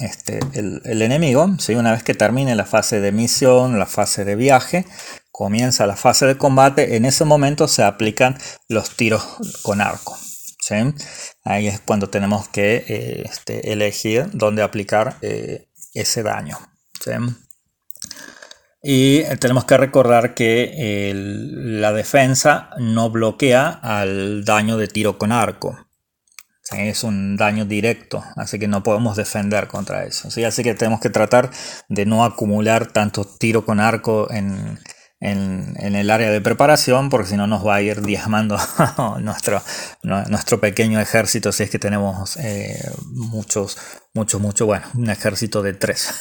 [0.01, 1.75] este, el, enemigo, ¿sí?
[1.75, 4.87] una vez que termine la fase de misión, la fase de viaje,
[5.31, 8.37] comienza la fase de combate, en ese momento se aplican
[8.69, 9.25] los tiros
[9.63, 10.17] con arco.
[10.61, 10.75] ¿sí?
[11.45, 16.59] Ahí es cuando tenemos que eh, este, elegir dónde aplicar eh, ese daño.
[18.83, 25.84] Y tenemos que recordar que la defensa no bloquea al daño de tiro con arco.
[26.73, 30.31] Es un daño directo, así que no podemos defender contra eso.
[30.31, 30.45] ¿sí?
[30.45, 31.51] Así que tenemos que tratar
[31.89, 34.79] de no acumular tanto tiro con arco en,
[35.25, 38.59] en, el área de preparación, porque si no nos va a ir diezmando
[39.21, 39.63] nuestro,
[40.03, 42.79] nuestro pequeño ejército, si es que tenemos eh,
[43.13, 43.79] muchos,
[44.13, 46.15] muchos, muchos, bueno, un ejército de tres.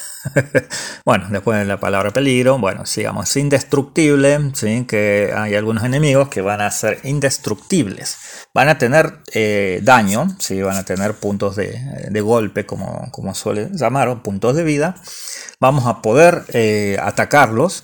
[1.06, 4.86] bueno, después de la palabra peligro, bueno, sigamos, indestructible, ¿sí?
[4.88, 8.18] que hay algunos enemigos que van a ser indestructibles,
[8.54, 10.62] van a tener eh, daño, ¿sí?
[10.62, 14.96] van a tener puntos de, golpe, como, como suele llamar, o puntos de vida,
[15.60, 17.84] vamos a poder eh, atacarlos,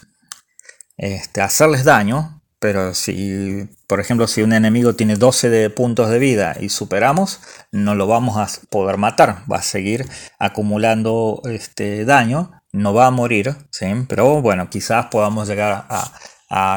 [1.00, 6.20] este, hacerles daño, pero si, por ejemplo, si un enemigo tiene 12 de puntos de
[6.20, 7.40] vida y superamos,
[7.72, 10.06] no lo vamos a poder matar, va a seguir
[10.40, 13.86] acumulando este daño, no va a morir, ¿sí?
[14.10, 16.12] pero bueno, quizás podamos llegar a,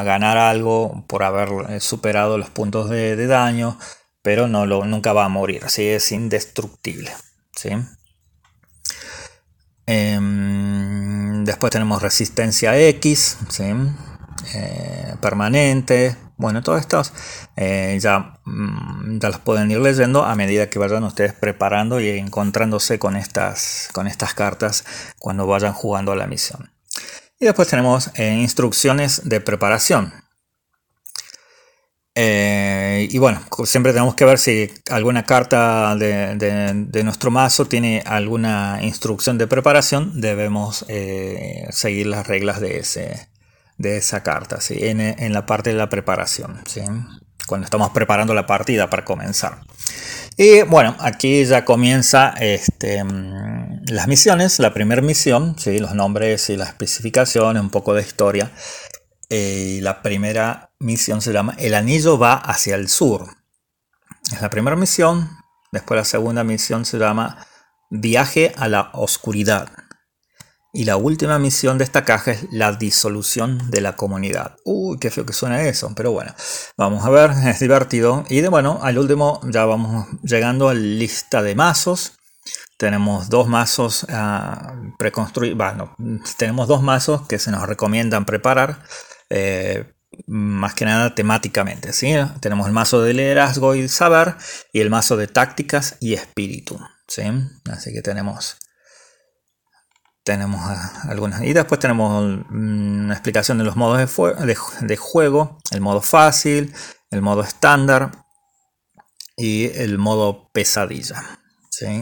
[0.03, 3.77] ganar algo por haber eh, superado los puntos de, daño,
[4.21, 7.11] pero no lo, nunca va a morir, así es indestructible.
[7.55, 7.71] ¿sí?
[9.85, 13.65] Em, después tenemos resistencia X, ¿sí?
[14.53, 16.15] Eh, permanente.
[16.37, 17.13] Bueno, todos estos
[17.55, 22.09] eh, ya, mm, ya los pueden ir leyendo a medida que vayan ustedes preparando y
[22.09, 24.83] encontrándose con estas, con estas cartas
[25.19, 26.71] cuando vayan jugando a la misión.
[27.39, 30.13] Y después tenemos eh, instrucciones de preparación.
[32.15, 39.37] y bueno, siempre tenemos que ver si alguna carta de, nuestro mazo tiene alguna instrucción
[39.37, 40.21] de preparación.
[40.21, 40.85] Debemos
[41.69, 43.32] seguir las reglas de ese,
[43.77, 44.77] de esa carta, ¿sí?
[44.81, 46.81] en, la parte de la preparación, ¿sí?
[47.47, 49.61] cuando estamos preparando la partida para comenzar.
[50.37, 54.59] Y bueno, aquí ya comienza este, mm, las misiones.
[54.59, 55.77] La primera misión, ¿sí?
[55.79, 58.51] los nombres y las especificaciones, un poco de historia.
[59.29, 63.27] Eh, la primera misión se llama El anillo va hacia el sur.
[64.31, 65.29] Es la primera misión.
[65.71, 67.45] Después la segunda misión se llama
[67.89, 69.69] Viaje a la oscuridad.
[70.75, 74.55] Y la última misión de esta caja es la disolución de la comunidad.
[74.65, 76.33] Uy, qué feo que suena eso, pero bueno,
[76.77, 78.25] vamos a ver, es divertido.
[78.27, 82.13] Y de bueno, al último ya vamos llegando a la lista de mazos.
[82.77, 85.95] Tenemos dos mazos uh, preconstruidos, bueno,
[86.37, 88.81] tenemos dos mazos que se nos recomiendan preparar.
[89.29, 89.93] Eh,
[90.25, 92.13] más que nada temáticamente, ¿sí?
[92.39, 94.35] Tenemos el mazo de liderazgo y saber
[94.71, 97.23] y el mazo de tácticas y espíritu, ¿sí?
[97.69, 98.57] Así que tenemos
[100.23, 100.61] tenemos
[101.03, 101.43] algunas.
[101.43, 106.73] Y después tenemos una explicación de los modos de, juego, el modo fácil,
[107.11, 108.11] el modo estándar
[109.35, 111.39] y el modo pesadilla.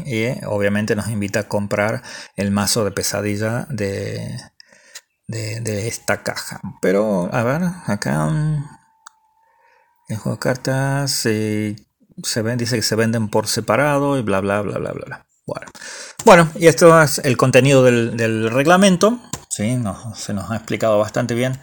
[0.06, 2.04] Y obviamente nos invita a comprar
[2.36, 4.38] el mazo de pesadilla de,
[5.28, 6.62] de, esta caja.
[6.82, 8.30] Pero, a ver, acá
[10.08, 14.62] el juego de cartas se ven, dice que se venden por separado y bla bla
[14.62, 15.31] bla bla bla.
[15.46, 15.68] Bueno.
[16.26, 19.20] Bueno, y esto es el contenido del, reglamento.
[19.50, 19.78] ¿sí?
[20.16, 21.60] se nos ha explicado bastante bien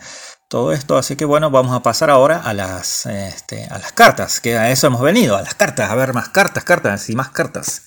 [0.49, 0.97] todo esto.
[0.97, 4.71] Así que bueno, vamos a pasar ahora a las, este, a las cartas, que a
[4.71, 7.83] eso hemos venido, a las cartas, a ver más cartas, cartas y más cartas.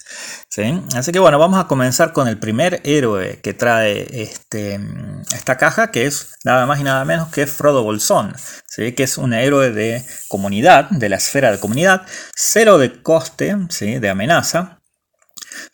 [0.95, 4.79] Así que bueno, vamos a comenzar con el primer héroe que trae este,
[5.33, 8.35] esta caja, que es nada más y nada menos que Frodo Bolsón,
[8.67, 8.91] ¿sí?
[8.93, 12.01] que es un héroe de comunidad, de la esfera de comunidad,
[12.35, 13.99] cero de coste, ¿sí?
[13.99, 14.80] de amenaza,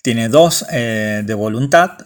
[0.02, 1.98] tiene dos eh, de voluntad,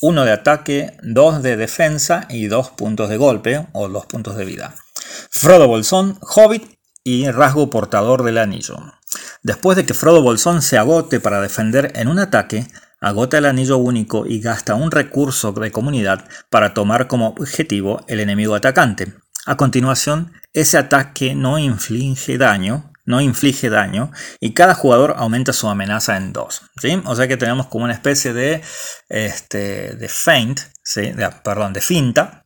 [0.00, 4.44] uno de ataque, dos de defensa y dos puntos de golpe o dos puntos de
[4.44, 4.74] vida.
[5.30, 6.64] Frodo Bolsón, hobbit
[7.04, 8.76] y rasgo portador del anillo.
[9.42, 12.66] Después de que Frodo Bolsón se agote para defender en un ataque,
[13.00, 18.20] agota el anillo único y gasta un recurso de comunidad para tomar como objetivo el
[18.20, 19.12] enemigo atacante.
[19.46, 25.68] A continuación, ese ataque no inflige daño, no inflige daño y cada jugador aumenta su
[25.68, 26.62] amenaza en 2.
[26.80, 27.02] ¿sí?
[27.04, 28.62] O sea que tenemos como una especie de,
[29.08, 31.12] este, de feint, ¿sí?
[31.42, 32.44] perdón, de finta,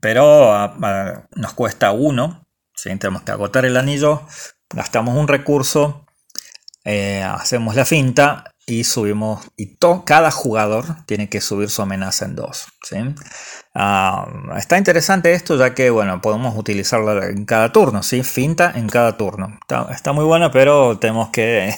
[0.00, 2.46] pero ah, ah, nos cuesta 1.
[2.74, 2.96] ¿sí?
[2.96, 4.26] Tenemos que agotar el anillo,
[4.70, 6.06] gastamos un recurso,
[6.84, 12.36] eh, hacemos la finta y subimos, y cada jugador tiene que subir su amenaza en
[12.36, 12.66] 2.
[12.84, 12.96] ¿sí?
[13.72, 14.26] Ah,
[14.58, 18.24] está interesante esto ya que bueno podemos utilizarla en cada turno, ¿sí?
[18.24, 19.58] finta en cada turno.
[19.90, 21.72] Está, muy buena pero tenemos que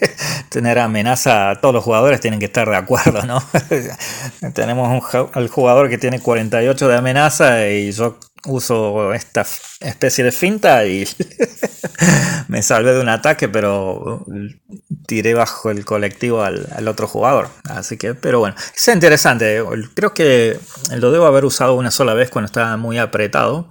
[0.50, 3.42] tener amenaza, todos los jugadores tienen que estar de acuerdo, ¿no?
[4.52, 9.46] Tenemos un, al jugador que tiene 48 de amenaza y yo uso esta
[9.80, 11.06] especie de finta y
[12.48, 14.24] me salvé de un ataque, pero
[15.06, 17.48] tiré bajo el colectivo al, otro jugador.
[17.64, 19.62] Así que, pero bueno, es interesante.
[19.94, 20.58] Creo que
[20.96, 23.68] lo debo haber usado una sola vez cuando estaba muy apretado.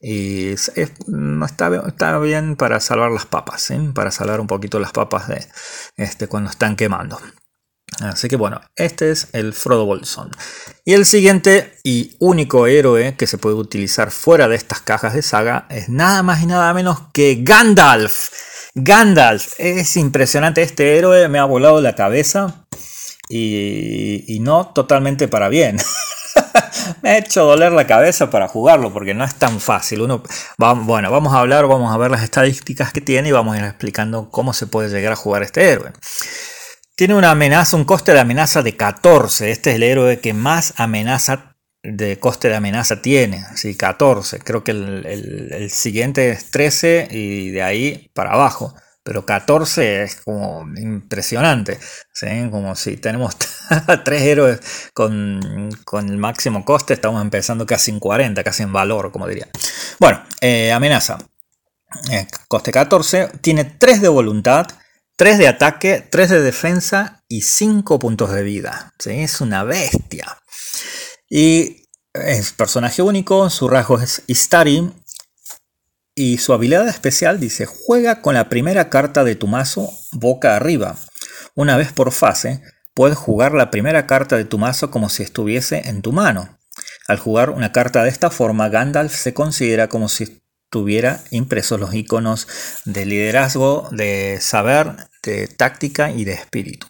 [0.00, 5.46] Y está, está bien para salvar las papas, para salvar un poquito las papas de
[5.96, 7.18] este, cuando están quemando.
[8.00, 10.30] Así que bueno, este es el Frodo Bolsón.
[10.84, 15.22] Y el siguiente y único héroe que se puede utilizar fuera de estas cajas de
[15.22, 18.30] saga es nada más y nada menos que Gandalf.
[18.74, 22.66] Gandalf, es impresionante este héroe, me ha volado la cabeza
[23.28, 25.78] y, no totalmente para bien.
[27.02, 30.00] me ha hecho doler la cabeza para jugarlo porque no es tan fácil.
[30.56, 33.64] Bueno, vamos a hablar, vamos a ver las estadísticas que tiene y vamos a ir
[33.64, 35.92] explicando cómo se puede llegar a jugar este héroe.
[36.96, 39.50] Tiene una amenaza, un coste de amenaza de 14.
[39.50, 43.44] Este es el héroe que más amenaza de coste de amenaza tiene.
[43.54, 44.40] Sí, 14.
[44.40, 48.74] Creo que el, siguiente es 13 y de ahí para abajo.
[49.08, 51.80] Pero 14 es como impresionante.
[52.50, 53.38] Como si tenemos
[54.04, 54.60] tres héroes
[54.92, 59.48] con, el máximo coste, estamos empezando casi en 40, casi en valor, como diría.
[59.98, 61.16] Bueno, eh, amenaza.
[62.10, 63.30] Eh, coste 14.
[63.40, 64.66] Tiene 3 de voluntad
[65.16, 68.92] 3 de ataque, 3 de defensa y 5 puntos de vida.
[68.98, 69.22] ¿sí?
[69.22, 70.36] Es una bestia.
[71.30, 74.92] Y es personaje único, su rasgo es Istari.
[76.20, 80.96] Y su habilidad especial dice, juega con la primera carta de tu mazo boca arriba.
[81.54, 82.60] Una vez por fase,
[82.92, 86.58] puedes jugar la primera carta de tu mazo como si estuviese en tu mano.
[87.06, 91.94] Al jugar una carta de esta forma, Gandalf se considera como si tuviera impresos los
[91.94, 92.48] iconos
[92.84, 96.88] de liderazgo, de saber, de táctica y de espíritu.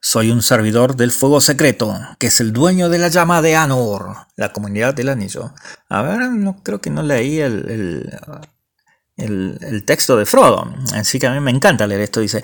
[0.00, 4.16] Soy un servidor del fuego secreto, que es el dueño de la llama de Anor,
[4.36, 5.52] la comunidad del anillo.
[5.88, 8.10] A ver, no creo que no leí el,
[9.16, 12.20] el, el texto de Frodo, así que a mí me encanta leer esto.
[12.20, 12.42] Dice,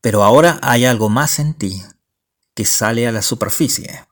[0.00, 1.82] pero ahora hay algo más en ti
[2.54, 4.04] que sale a la superficie.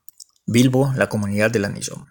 [0.47, 2.07] Bilbo, la comunidad del anillo.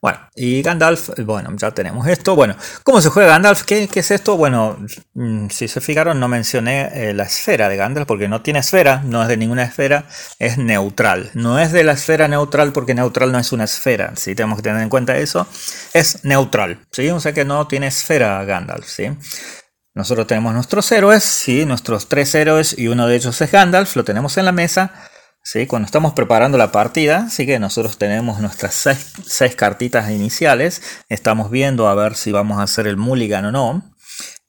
[0.00, 2.34] Bueno, y Gandalf, bueno, ya tenemos esto.
[2.34, 3.62] Bueno, ¿cómo se juega Gandalf?
[3.62, 4.36] ¿Qué, es esto?
[4.36, 4.78] Bueno,
[5.14, 9.02] mm, si se fijaron, no mencioné eh, la esfera de Gandalf porque no tiene esfera,
[9.04, 10.04] no es de ninguna esfera,
[10.38, 11.30] es neutral.
[11.34, 14.62] No es de la esfera neutral porque neutral no es una esfera, si tenemos que
[14.62, 15.46] tener en cuenta eso.
[15.92, 17.10] Es neutral, ¿sí?
[17.10, 19.10] O sea que no tiene esfera Gandalf, ¿sí?
[19.94, 24.04] Nosotros tenemos nuestros héroes, sí, nuestros tres héroes y uno de ellos es Gandalf, lo
[24.04, 24.92] tenemos en la mesa.
[25.42, 25.66] ¿Sí?
[25.66, 31.88] Cuando estamos preparando la partida, sí que nosotros tenemos nuestras seis, cartitas iniciales, estamos viendo
[31.88, 33.82] a ver si vamos a hacer el mulligan o no.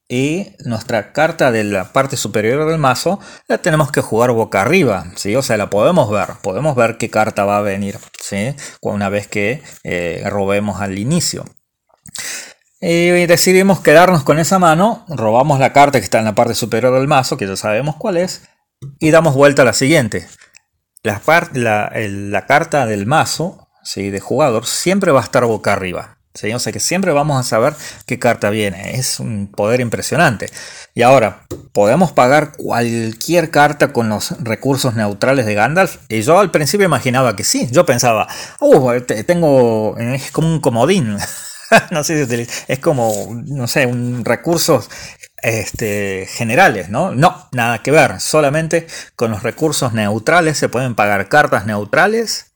[0.09, 5.05] Y nuestra carta de la parte superior del mazo la tenemos que jugar boca arriba,
[5.15, 5.35] ¿sí?
[5.35, 8.53] O sea, la podemos ver, podemos ver qué carta va a venir, ¿sí?
[8.81, 11.45] Una vez que eh, robemos al inicio.
[12.79, 16.93] Y decidimos quedarnos con esa mano, robamos la carta que está en la parte superior
[16.93, 18.43] del mazo, que ya sabemos cuál es,
[18.99, 20.27] y damos vuelta a la siguiente
[21.03, 24.09] la, carta del mazo ¿sí?
[24.09, 26.17] de jugador siempre va a estar boca arriba.
[26.35, 27.75] O sea que siempre vamos a saber
[28.07, 28.97] qué carta viene.
[28.97, 30.49] Es un poder impresionante.
[30.95, 35.97] Y ahora, podemos pagar cualquier carta con los recursos neutrales de Gandalf.
[36.09, 37.67] Y yo al principio imaginaba que sí.
[37.71, 38.27] Yo pensaba,
[38.61, 39.95] uh, tengo.
[39.99, 41.17] Es como un comodín.
[41.91, 43.11] no sé si es como,
[43.45, 44.89] no sé, un recursos
[45.41, 47.13] este, generales, ¿no?
[47.13, 48.19] No, nada que ver.
[48.19, 52.53] Solamente con los recursos neutrales se pueden pagar cartas neutrales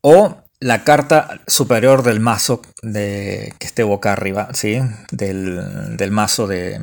[0.00, 4.80] o la carta superior del mazo de, que esté boca arriba, ¿sí?
[5.12, 6.80] Del, mazo de,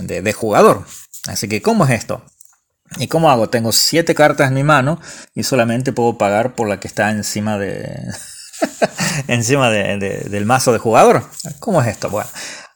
[0.00, 0.84] de, jugador.
[1.26, 2.22] Así que, ¿cómo es esto?
[2.98, 3.48] ¿Y cómo hago?
[3.48, 5.00] Tengo 7 cartas en mi mano
[5.34, 7.90] y solamente puedo pagar por la que está encima de...
[9.28, 11.24] encima del mazo de jugador.
[11.58, 12.10] ¿Cómo es esto?
[12.10, 12.28] Bueno,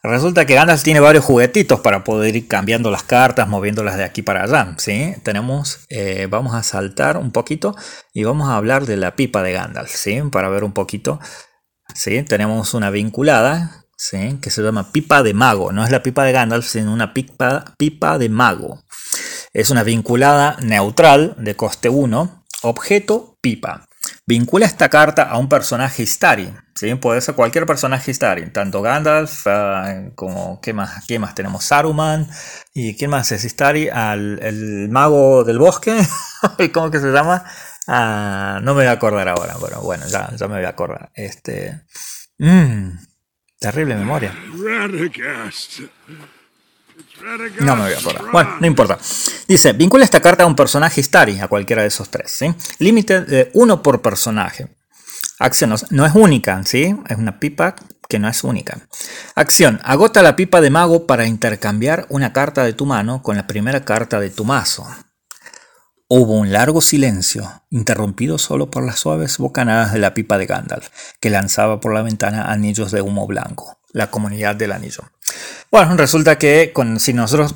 [0.03, 4.21] resulta que Gandalf tiene varios juguetitos para poder ir cambiando las cartas, moviéndolas de aquí
[4.21, 4.75] para allá.
[4.77, 5.15] ¿sí?
[5.23, 7.75] Tenemos, eh, vamos a saltar un poquito
[8.13, 10.21] y vamos a hablar de la pipa de Gandalf, ¿sí?
[10.31, 11.19] para ver un poquito.
[11.93, 12.23] ¿sí?
[12.23, 14.39] Tenemos una vinculada ¿sí?
[14.41, 15.71] que se llama pipa de mago.
[15.71, 18.83] No es la pipa de Gandalf, sino una pipa, pipa de mago.
[19.53, 23.85] Es una vinculada neutral de coste 1, objeto pipa.
[24.25, 26.53] Vincula esta carta a un personaje Istari.
[26.75, 26.95] ¿sí?
[26.95, 28.49] Puede ser cualquier personaje Istari.
[28.51, 30.61] Tanto Gandalf uh, como.
[30.61, 31.05] ¿qué más?
[31.05, 31.35] ¿Qué más?
[31.35, 32.29] Tenemos Saruman.
[32.73, 33.89] ¿Y quién más es Istari?
[33.89, 35.97] Al el mago del bosque.
[36.73, 37.43] ¿Cómo que se llama?
[37.87, 39.55] Ah, no me voy a acordar ahora.
[39.61, 41.11] Pero bueno, ya, me voy a acordar.
[41.15, 41.81] Este.
[42.37, 42.91] Mmm,
[43.59, 44.33] terrible memoria.
[47.59, 48.31] No me voy a acordar.
[48.31, 48.97] Bueno, no importa.
[49.47, 52.31] Dice, vincula esta carta a un personaje Istari, a cualquiera de esos tres.
[52.31, 52.53] ¿sí?
[52.79, 54.67] Límite de uno por personaje.
[55.39, 56.95] Acción, no es única, ¿sí?
[57.09, 57.75] Es una pipa
[58.07, 58.77] que no es única.
[59.35, 63.47] Acción, agota la pipa de mago para intercambiar una carta de tu mano con la
[63.47, 64.87] primera carta de tu mazo.
[66.07, 70.89] Hubo un largo silencio, interrumpido solo por las suaves bocanadas de la pipa de Gandalf,
[71.19, 75.03] que lanzaba por la ventana anillos de humo blanco, la comunidad del anillo.
[75.71, 77.55] Bueno, resulta que si nosotros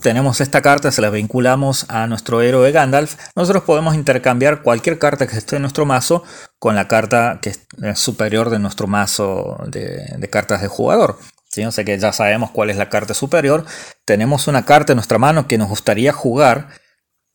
[0.00, 5.26] tenemos esta carta, se la vinculamos a nuestro héroe Gandalf, nosotros podemos intercambiar cualquier carta
[5.26, 6.22] que esté en nuestro mazo
[6.58, 11.18] con la carta que es superior de nuestro mazo de, cartas de jugador.
[11.48, 11.64] ¿sí?
[11.64, 13.64] O sea que ya sabemos cuál es la carta superior.
[14.04, 16.68] Tenemos una carta en nuestra mano que nos gustaría jugar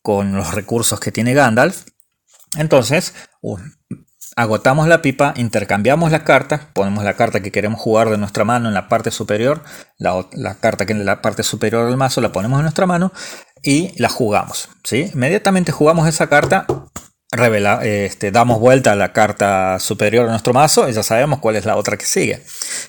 [0.02, 1.84] con los recursos que tiene Gandalf.
[2.56, 3.14] Entonces,
[4.36, 8.68] agotamos la pipa, intercambiamos las cartas, ponemos la carta que queremos jugar de nuestra mano
[8.68, 9.62] en la parte superior,
[9.98, 10.24] la,
[10.60, 13.12] carta que en la parte superior del mazo la ponemos en nuestra mano
[13.62, 14.68] y la jugamos.
[14.84, 15.10] ¿sí?
[15.14, 16.66] Inmediatamente jugamos esa carta,
[17.30, 21.56] revela, este, damos vuelta a la carta superior de nuestro mazo y ya sabemos cuál
[21.56, 22.42] es la otra que sigue.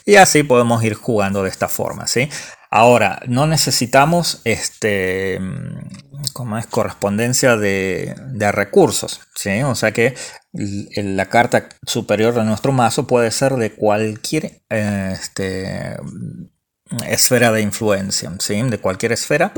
[0.05, 2.07] Y así podemos ir jugando de esta forma.
[2.07, 2.29] ¿sí?
[2.75, 5.39] Ahora, no necesitamos este,
[6.33, 8.15] como es correspondencia de,
[8.51, 9.21] recursos.
[9.35, 9.61] ¿sí?
[9.61, 10.15] O sea que
[10.95, 15.97] la carta superior de nuestro mazo puede ser de cualquier este,
[17.07, 18.61] esfera de influencia, ¿sí?
[18.61, 19.53] de cualquier esfera.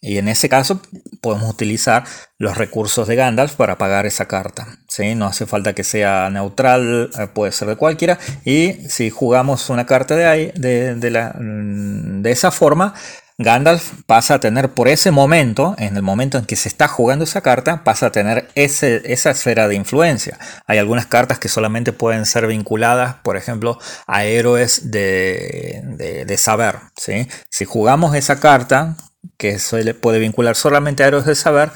[0.00, 0.80] Y en ese caso
[1.20, 2.04] podemos utilizar
[2.38, 4.66] los recursos de Gandalf para pagar esa carta.
[4.88, 5.14] ¿sí?
[5.14, 8.18] No hace falta que sea neutral, eh, puede ser de cualquiera.
[8.44, 12.94] Y si jugamos una carta de, ahí, de, la, mm, de esa forma,
[13.42, 17.24] Gandalf pasa a tener por ese momento, en el momento en que se está jugando
[17.24, 20.38] esa carta, pasa a tener ese, esa esfera de influencia.
[20.66, 25.80] Hay algunas cartas que solamente pueden ser vinculadas, por ejemplo, a héroes de,
[26.26, 26.76] de, saber.
[26.96, 27.28] ¿sí?
[27.48, 28.96] Si jugamos esa carta,
[29.38, 31.70] que suele, puede vincular solamente a héroes de saber,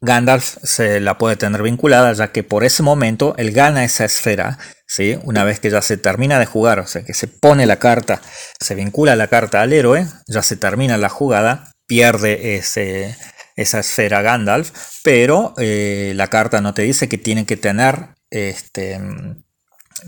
[0.00, 4.58] Gandalf se la puede tener vinculada, ya que por ese momento él gana esa esfera,
[4.86, 5.18] ¿sí?
[5.24, 8.20] una vez que ya se termina de jugar, o sea que se pone la carta,
[8.60, 13.16] se vincula la carta al héroe, ya se termina la jugada, pierde ese,
[13.56, 14.70] esa esfera Gandalf,
[15.02, 19.00] pero eh, la carta no te dice que tiene que tener este,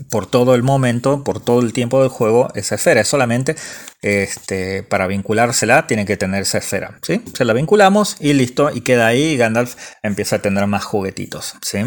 [0.09, 3.01] por todo el momento, por todo el tiempo del juego, esa esfera.
[3.01, 3.55] Es solamente
[4.01, 6.99] este, para vinculársela, tiene que tener esa esfera.
[7.01, 7.21] ¿sí?
[7.33, 9.37] Se la vinculamos y listo, y queda ahí.
[9.37, 11.55] Gandalf empieza a tener más juguetitos.
[11.61, 11.79] ¿sí?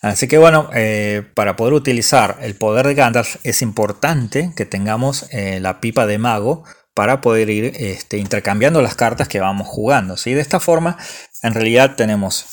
[0.00, 5.26] Así que bueno, eh, para poder utilizar el poder de Gandalf, es importante que tengamos
[5.30, 10.16] eh, la pipa de mago para poder ir este, intercambiando las cartas que vamos jugando.
[10.16, 10.34] ¿sí?
[10.34, 10.98] De esta forma,
[11.42, 12.46] en realidad tenemos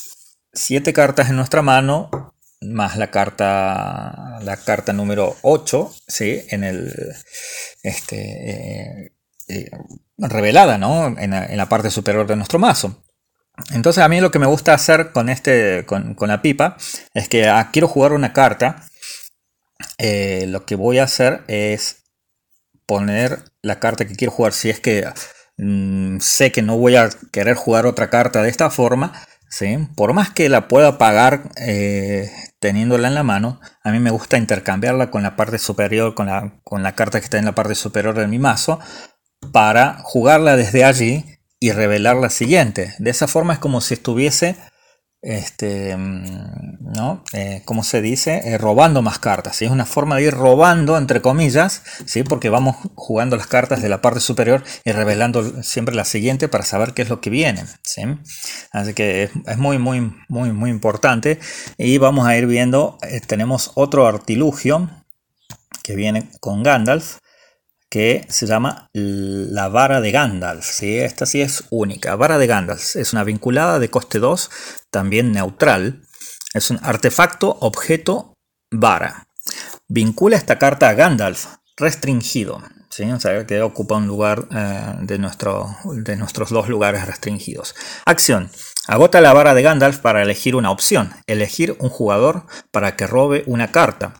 [0.52, 6.44] 7 cartas en nuestra mano más la carta, la carta número 8, ¿sí?
[6.48, 6.92] En el,
[7.82, 9.12] este, eh,
[9.48, 9.70] eh,
[10.18, 11.16] revelada, ¿no?
[11.18, 13.04] En la, parte superior de nuestro mazo.
[13.72, 16.76] Entonces a mí lo que me gusta hacer con, este, con, la pipa
[17.14, 18.84] es que ah, quiero jugar una carta.
[19.98, 22.04] Eh, lo que voy a hacer es
[22.86, 24.52] poner la carta que quiero jugar.
[24.52, 25.08] Si es que
[25.56, 29.12] mm, sé que no voy a querer jugar otra carta de esta forma,
[29.48, 29.88] ¿sí?
[29.96, 31.50] por más que la pueda pagar
[32.60, 36.60] teniéndola en la mano, a mí me gusta intercambiarla con la parte superior, con la,
[36.64, 38.80] con la carta que está en la parte superior de mi mazo,
[39.52, 41.24] para jugarla desde allí
[41.60, 42.94] y revelar la siguiente.
[42.98, 44.56] De esa forma es como si estuviese
[45.20, 47.24] este, mm, ¿no?
[47.32, 48.40] Eh, ¿Cómo se dice?
[48.44, 49.60] Eh, robando más cartas.
[49.62, 52.22] Es una forma de ir robando, entre comillas, ¿sí?
[52.22, 56.64] porque vamos jugando las cartas de la parte superior y revelando siempre la siguiente para
[56.64, 57.64] saber qué es lo que viene.
[57.82, 58.02] ¿sí?
[58.72, 61.40] Así que es, muy, muy, muy, muy importante.
[61.76, 64.88] Y vamos a ir viendo, eh, tenemos otro artilugio
[65.82, 67.18] que viene con Gandalf
[67.90, 70.64] que se llama la vara de Gandalf.
[70.64, 70.98] ¿sí?
[70.98, 72.16] Esta sí es única.
[72.16, 74.50] Vara de Gandalf es una vinculada de coste 2,
[74.90, 76.02] también neutral.
[76.54, 78.34] Es un artefacto, objeto,
[78.70, 79.26] vara.
[79.88, 82.62] Vincula esta carta a Gandalf, restringido.
[82.90, 83.10] ¿sí?
[83.10, 87.74] O sea, que ocupa un lugar eh, de, de nuestros dos lugares restringidos.
[88.04, 88.50] Acción.
[88.86, 91.12] Agota la vara de Gandalf para elegir una opción.
[91.26, 94.14] Elegir un jugador para que robe una carta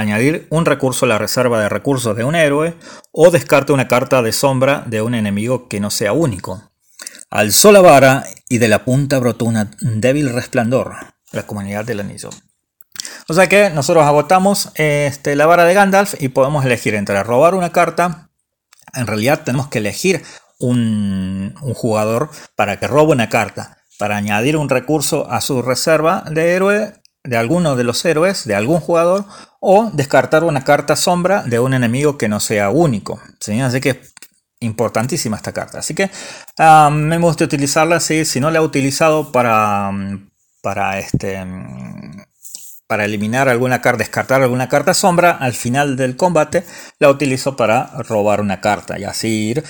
[0.00, 2.74] añadir un recurso a la reserva de recursos de un héroe
[3.12, 6.70] o descarte una carta de sombra de un enemigo que no sea único.
[7.30, 10.94] Alzó la vara y de la punta brotó un débil resplandor,
[11.32, 12.30] la comunidad del anillo.
[13.28, 17.54] O sea que nosotros agotamos este, la vara de Gandalf y podemos elegir entre robar
[17.54, 18.30] una carta.
[18.94, 20.22] En realidad tenemos que elegir
[20.58, 26.24] un, un jugador para que robe una carta, para añadir un recurso a su reserva
[26.28, 29.24] de héroe de alguno de los héroes, de algún jugador,
[29.60, 33.20] o descartar una carta sombra de un enemigo que no sea único.
[33.62, 34.00] Así que
[34.60, 35.78] importantísima esta carta.
[35.78, 36.10] Así que
[36.58, 38.00] ah, me gusta utilizarla.
[38.00, 38.24] ¿sí?
[38.24, 39.90] Si no la he utilizado para,
[40.62, 41.44] para, este,
[42.86, 46.64] para eliminar alguna carta, descartar alguna carta sombra, al final del combate
[46.98, 49.64] la utilizo para robar una carta y así ir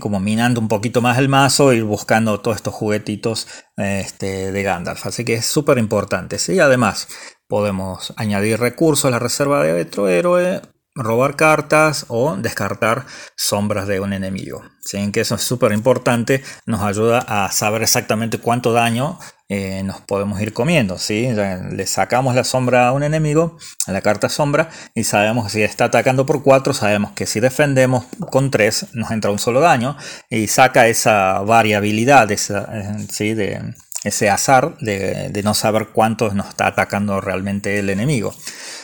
[0.00, 5.06] como minando un poquito más el mazo, ir buscando todos estos juguetitos este, de Gandalf.
[5.06, 6.38] Así que es súper importante.
[6.38, 6.58] ¿sí?
[6.58, 7.06] Además,
[7.48, 10.60] podemos añadir recursos a la reserva de otro héroe,
[10.94, 14.62] robar cartas o descartar sombras de un enemigo.
[14.80, 15.10] ¿sí?
[15.12, 19.18] Que eso es súper importante, nos ayuda a saber exactamente cuánto daño
[19.48, 20.98] eh, nos podemos ir comiendo.
[20.98, 21.28] ¿sí?
[21.30, 25.62] Le sacamos la sombra a un enemigo, a la carta sombra, y sabemos que si
[25.62, 29.96] está atacando por 4, sabemos que si defendemos con 3 nos entra un solo daño
[30.28, 33.34] y saca esa variabilidad esa, eh, ¿sí?
[33.34, 33.74] de
[34.04, 38.34] ese azar de, de no saber cuántos nos está atacando realmente el enemigo.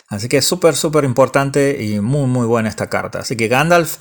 [0.09, 3.21] Así que es súper, súper importante y muy, muy buena esta carta.
[3.21, 3.99] Así que Gandalf,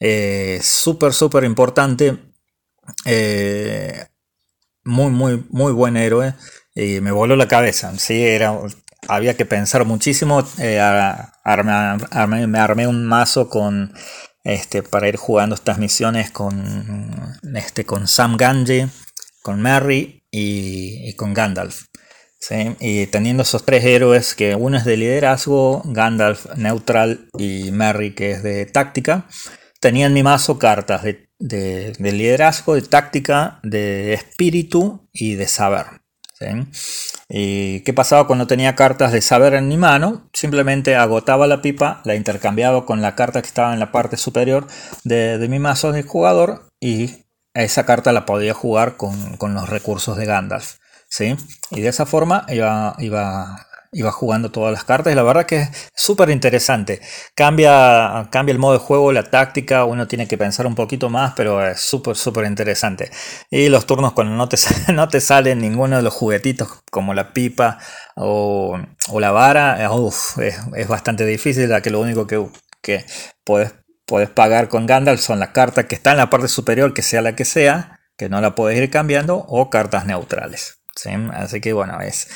[0.00, 2.18] eh, súper, súper importante.
[3.04, 4.06] Eh,
[4.84, 6.34] muy, muy, muy buen héroe.
[6.74, 7.92] Y me voló la cabeza.
[7.98, 8.58] Sí, era,
[9.08, 10.46] había que pensar muchísimo.
[10.58, 10.78] Eh,
[11.44, 13.94] me armé un mazo con,
[14.44, 18.86] este, para ir jugando estas misiones con, este, con Sam Ganji,
[19.42, 21.86] con Merry y con Gandalf.
[22.80, 28.32] Y teniendo esos tres héroes, que uno es de liderazgo, Gandalf neutral y Merry que
[28.32, 29.26] es de táctica,
[29.80, 35.86] tenía en mi mazo cartas de, liderazgo, de táctica, de espíritu y de saber.
[37.28, 40.28] ¿Y qué pasaba cuando tenía cartas de saber en mi mano?
[40.32, 44.66] Simplemente agotaba la pipa, la intercambiaba con la carta que estaba en la parte superior
[45.02, 47.25] de, mi mazo de jugador y
[47.64, 50.76] esa carta la podía jugar con, con los recursos de Gandalf.
[51.08, 51.36] ¿sí?
[51.70, 55.62] Y de esa forma iba, iba, iba jugando todas las cartas y la verdad que
[55.62, 57.00] es súper interesante.
[57.34, 61.34] Cambia, cambia el modo de juego, la táctica, uno tiene que pensar un poquito más,
[61.36, 63.10] pero es súper, súper interesante.
[63.50, 64.56] Y los turnos cuando no te,
[64.92, 67.78] no te salen ninguno de los juguetitos como la pipa
[68.16, 68.78] o,
[69.18, 72.44] la vara, es, bastante difícil, ya que lo único que,
[72.82, 73.04] que
[73.44, 73.72] puedes,
[74.06, 77.20] puedes pagar con Gandalf son las cartas que están en la parte superior, que sea
[77.20, 80.78] la que sea, que no la puedes ir cambiando, o cartas neutrales.
[81.34, 82.28] Así que bueno, es...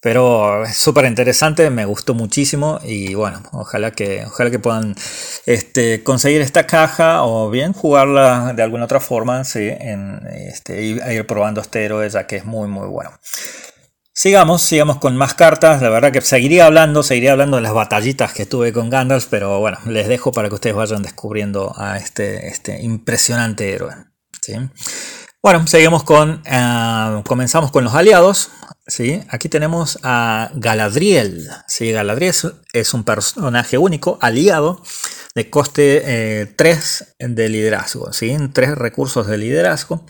[0.00, 4.96] Pero es súper interesante, me gustó muchísimo y bueno, ojalá que, ojalá que puedan
[5.46, 9.60] este, conseguir esta caja o bien jugarla de alguna otra forma, ¿sí?
[9.60, 13.12] en, este, ir probando este héroe ya que es muy muy bueno.
[14.14, 15.80] Sigamos, sigamos con más cartas.
[15.80, 19.58] La verdad que seguiría hablando, seguiría hablando de las batallitas que tuve con Gandalf, pero
[19.58, 23.94] bueno, les dejo para que ustedes vayan descubriendo a este, este impresionante héroe.
[24.42, 24.54] ¿sí?
[25.42, 28.50] Bueno, seguimos con, eh, comenzamos con los aliados.
[28.86, 29.22] ¿sí?
[29.30, 31.48] Aquí tenemos a Galadriel.
[31.66, 31.90] ¿sí?
[31.90, 32.34] Galadriel
[32.74, 34.82] es un personaje único, aliado,
[35.34, 38.12] de coste 3 eh, de liderazgo.
[38.12, 38.36] ¿sí?
[38.52, 40.04] 3 recursos de liderazgo.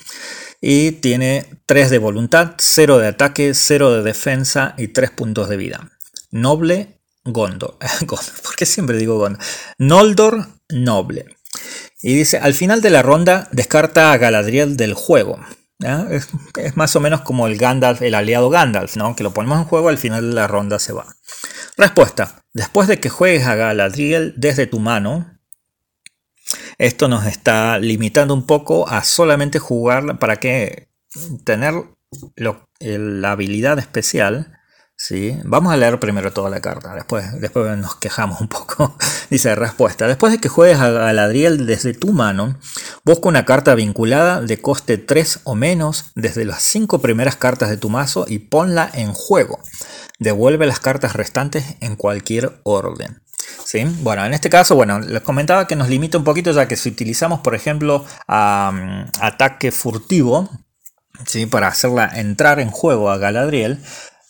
[0.65, 5.57] Y tiene 3 de voluntad, 0 de ataque, 0 de defensa y 3 puntos de
[5.57, 5.91] vida.
[6.31, 7.77] Noble Gondor.
[8.07, 9.43] ¿Por qué siempre digo Gondor?
[9.79, 11.27] Noldor Noble.
[12.01, 15.39] Y dice, al final de la ronda descarta a Galadriel del juego.
[16.11, 16.29] Es,
[16.77, 19.17] más o menos como el Gandalf, el aliado Gandalf, ¿no?
[19.17, 21.07] Que lo ponemos en juego, al final de la ronda se va.
[21.77, 22.45] Respuesta.
[22.53, 25.41] Después de que juegues a Galadriel desde tu mano,
[26.79, 30.89] esto nos está limitando un poco a solamente jugar para que
[31.45, 31.75] tener
[32.37, 34.59] la habilidad especial
[35.03, 35.37] ¿sí?
[35.43, 38.97] Vamos a leer primero toda la carta, después, después nos quejamos un poco.
[39.31, 40.07] Dice respuesta.
[40.07, 42.57] Después de que juegues a Galadriel desde tu mano,
[43.05, 47.79] busca una carta vinculada de coste 3 o menos desde las 5 primeras cartas de
[47.79, 49.59] tu mazo y ponla en juego.
[50.23, 53.23] Devuelve las cartas restantes en cualquier orden.
[53.65, 53.85] ¿Sí?
[54.03, 56.91] Bueno, en este caso, bueno, les comentaba que nos limita un poquito ya que si
[56.91, 60.49] utilizamos, por ejemplo, ataque furtivo,
[61.27, 61.47] ¿sí?
[61.47, 63.83] para hacerla entrar en juego a Galadriel,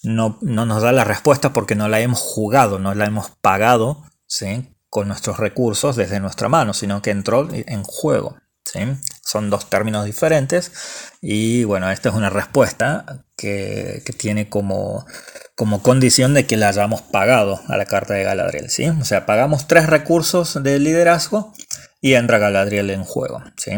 [0.02, 4.74] no, nos da la respuesta porque no la hemos jugado, no la hemos pagado ¿sí?
[4.88, 8.36] con nuestros recursos desde nuestra mano, sino que entró en juego.
[8.64, 8.80] ¿sí?
[9.24, 10.72] Son dos términos diferentes
[11.20, 15.06] y bueno, esta es una respuesta que, tiene como,
[15.54, 18.70] como condición de que la hayamos pagado a la carta de Galadriel.
[18.70, 18.88] ¿sí?
[18.88, 21.52] O sea, pagamos tres recursos de liderazgo
[22.00, 23.42] y entra Galadriel en juego.
[23.56, 23.70] ¿sí?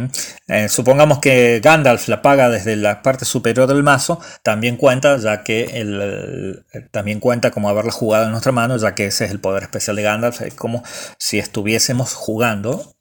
[0.49, 5.45] Eh, supongamos que Gandalf la paga desde la parte superior del mazo, también cuenta, ya
[5.45, 9.41] que el, también cuenta como haberla jugado en nuestra mano, ya que ese es el
[9.41, 10.83] poder especial de Gandalf, es como
[11.19, 12.94] si estuviésemos jugando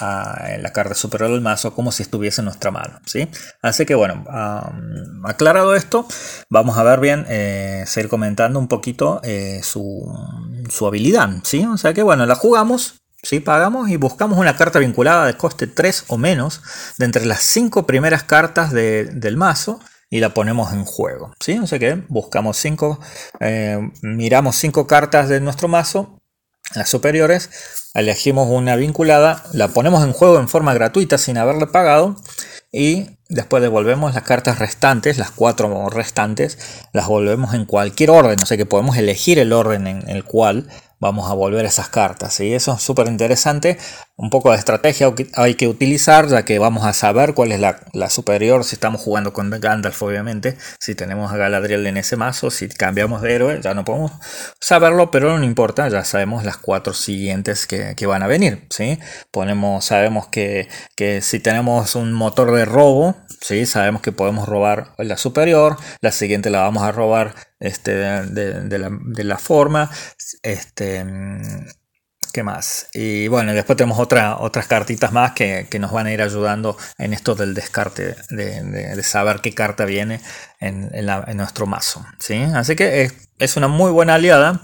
[0.00, 3.00] en la carta superior del mazo como si estuviese en nuestra mano.
[3.06, 3.28] ¿sí?
[3.62, 4.24] Así que bueno,
[5.24, 6.06] aclarado esto,
[6.48, 10.06] vamos a ver bien, eh, seguir comentando un poquito eh, su,
[10.68, 11.30] su, habilidad.
[11.44, 11.64] ¿sí?
[11.66, 13.40] O sea que bueno, la jugamos ¿sí?
[13.40, 16.62] Pagamos y buscamos una carta vinculada de coste 3 o menos
[16.98, 21.32] de entre las 5 primeras cartas del mazo y la ponemos en juego.
[21.40, 21.58] ¿sí?
[21.58, 23.00] O sea que buscamos 5,
[23.40, 26.19] eh, miramos 5 cartas de nuestro mazo,
[26.74, 27.50] las superiores,
[27.94, 32.16] elegimos una vinculada, la ponemos en juego en forma gratuita sin haberle pagado
[32.72, 36.58] y después devolvemos las cartas restantes, las 4 restantes,
[36.92, 40.68] las volvemos en cualquier orden, o sea que podemos elegir el orden en el cual
[41.00, 42.38] vamos a volver esas cartas.
[42.40, 43.78] Y eso es súper interesante.
[44.16, 48.10] Un poco de estrategia hay que utilizar, ya que vamos a saber cuál es la,
[48.10, 50.56] superior si estamos jugando con Gandalf, obviamente.
[50.78, 54.12] Si tenemos a Galadriel en ese mazo, si cambiamos de héroe, ya no podemos
[54.60, 58.66] saberlo, pero no importa, ya sabemos las cuatro siguientes que, van a venir.
[58.70, 58.98] ¿sí?
[59.30, 63.66] Ponemos, sabemos que, que si tenemos un motor de robo, ¿sí?
[63.66, 68.90] sabemos que podemos robar la superior, la siguiente la vamos a robar este, de, la,
[68.90, 69.90] de la forma.
[70.42, 71.04] Este,
[72.32, 72.88] ¿Qué más?
[72.92, 77.12] Y bueno, después tenemos otra, otras cartitas más que, nos van a ir ayudando en
[77.12, 80.20] esto del descarte, de, saber qué carta viene
[80.60, 80.90] en,
[81.36, 82.04] nuestro mazo.
[82.20, 82.36] ¿sí?
[82.54, 84.62] Así que es, una muy buena aliada,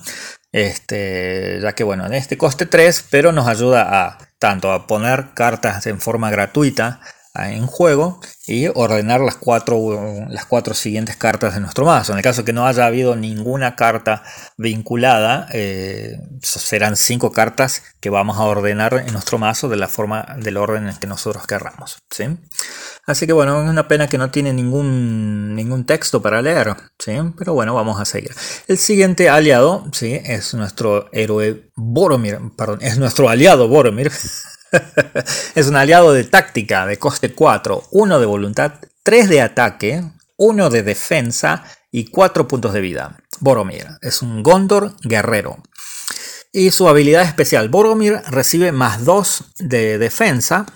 [0.53, 5.35] este, ya que bueno, en este coste 3, pero nos ayuda a tanto a poner
[5.35, 7.01] cartas en forma gratuita
[7.45, 12.13] en juego y ordenar las cuatro, las cuatro siguientes cartas de nuestro mazo.
[12.13, 14.23] En el caso que no haya habido ninguna carta
[14.57, 20.37] vinculada, eh, serán cinco cartas que vamos a ordenar en nuestro mazo de la forma
[20.39, 21.99] del orden en que nosotros querramos.
[22.11, 22.25] ¿sí?
[23.07, 27.13] Así que bueno, es una pena que no tiene ningún, ningún texto para leer, ¿sí?
[27.37, 28.33] pero bueno, vamos a seguir.
[28.69, 30.21] El siguiente aliado ¿sí?
[30.25, 34.11] es nuestro héroe Boromir, perdón, es nuestro aliado Boromir.
[35.55, 40.03] es un aliado de táctica de coste 4, 1 de voluntad, 3 de ataque,
[40.37, 43.17] 1 de defensa y 4 puntos de vida.
[43.41, 45.63] Boromir es un Gondor guerrero.
[46.53, 50.67] Y su habilidad especial, Boromir recibe más 2 de defensa,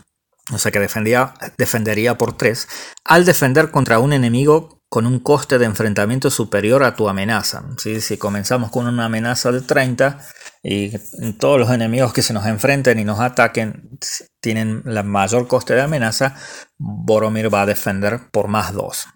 [0.53, 2.69] o sea que defendía, defendería por 3,
[3.05, 7.63] al defender contra un enemigo con un coste de enfrentamiento superior a tu amenaza.
[7.79, 10.19] Si comenzamos con una amenaza de 30,
[10.63, 10.91] y
[11.39, 13.99] todos los enemigos que se nos enfrenten y nos ataquen
[14.41, 16.35] tienen la mayor coste de amenaza,
[16.77, 19.07] Boromir va a defender por más 2.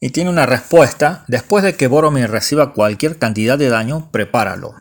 [0.00, 4.74] Y tiene una respuesta, después de que Boromir reciba cualquier cantidad de daño, prepáralo.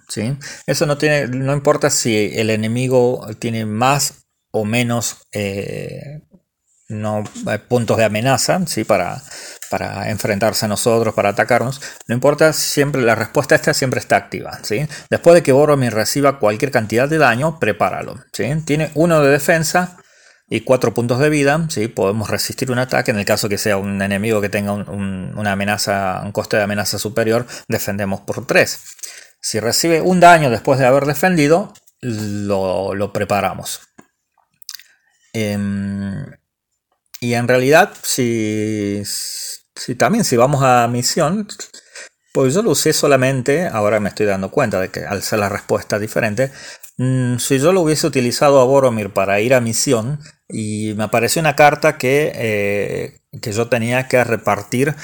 [0.67, 6.21] Eso no, tiene, no importa si el enemigo tiene más o menos eh,
[6.89, 8.83] eh, puntos de amenaza ¿sí?
[8.83, 9.21] para,
[9.69, 14.59] para enfrentarse a nosotros, para atacarnos, no importa, siempre la respuesta esta siempre está activa.
[14.63, 14.87] ¿sí?
[15.09, 18.23] Después de que Boromir reciba cualquier cantidad de daño, prepáralo.
[18.33, 18.45] ¿sí?
[18.65, 19.97] Tiene uno de defensa
[20.49, 21.65] y cuatro puntos de vida.
[21.69, 21.87] ¿sí?
[21.87, 23.11] Podemos resistir un ataque.
[23.11, 26.99] En el caso que sea un enemigo que tenga una amenaza, un coste de amenaza
[26.99, 28.79] superior, defendemos por tres.
[29.41, 33.81] Si recibe un daño después de haber defendido, lo, preparamos.
[35.33, 36.25] Em,
[37.19, 39.03] y en realidad, si
[39.77, 41.47] Sí, también si vamos a misión,
[42.33, 45.49] pues yo lo usé solamente, ahora me estoy dando cuenta de que al ser la
[45.49, 46.51] respuesta diferente,
[46.97, 51.39] mm, si yo lo hubiese utilizado a Boromir para ir a misión y me apareció
[51.41, 54.95] una carta que, eh, que yo tenía que repartir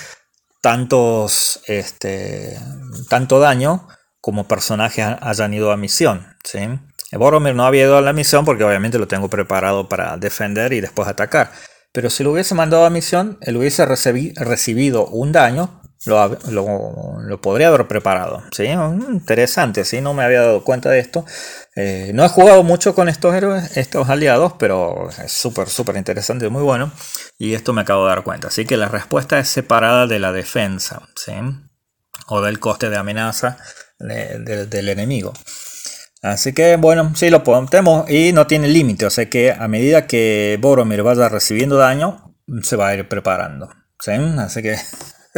[0.62, 2.58] tantos, este,
[3.10, 3.88] tanto daño
[4.22, 6.26] como personajes hayan ido a misión.
[6.44, 6.60] ¿sí?
[7.18, 10.82] Boromir no había ido a la misión porque obviamente lo tengo preparado para defender y
[10.82, 11.52] después atacar.
[11.94, 17.88] Pero si lo hubiese mandado a misión, él hubiese recibido un daño, lo, podría haber
[17.88, 18.44] preparado.
[18.52, 18.66] ¿sí?
[18.66, 20.02] Interesante, ¿sí?
[20.02, 21.24] no me había dado cuenta de esto.
[21.76, 26.50] Eh, no he jugado mucho con estos héroes, estos aliados, pero es súper, súper interesante,
[26.50, 26.92] muy bueno.
[27.38, 28.48] Y esto me acabo de dar cuenta.
[28.48, 31.34] Así que la respuesta es separada de la defensa, ¿sí?
[32.28, 33.58] o del coste de amenaza
[34.00, 35.34] del enemigo.
[36.24, 40.08] Así que bueno, sí lo podemos y no tiene límite, o sea que a medida
[40.08, 43.70] que Boromir vaya recibiendo daño, se va a ir preparando.
[44.40, 44.76] Así que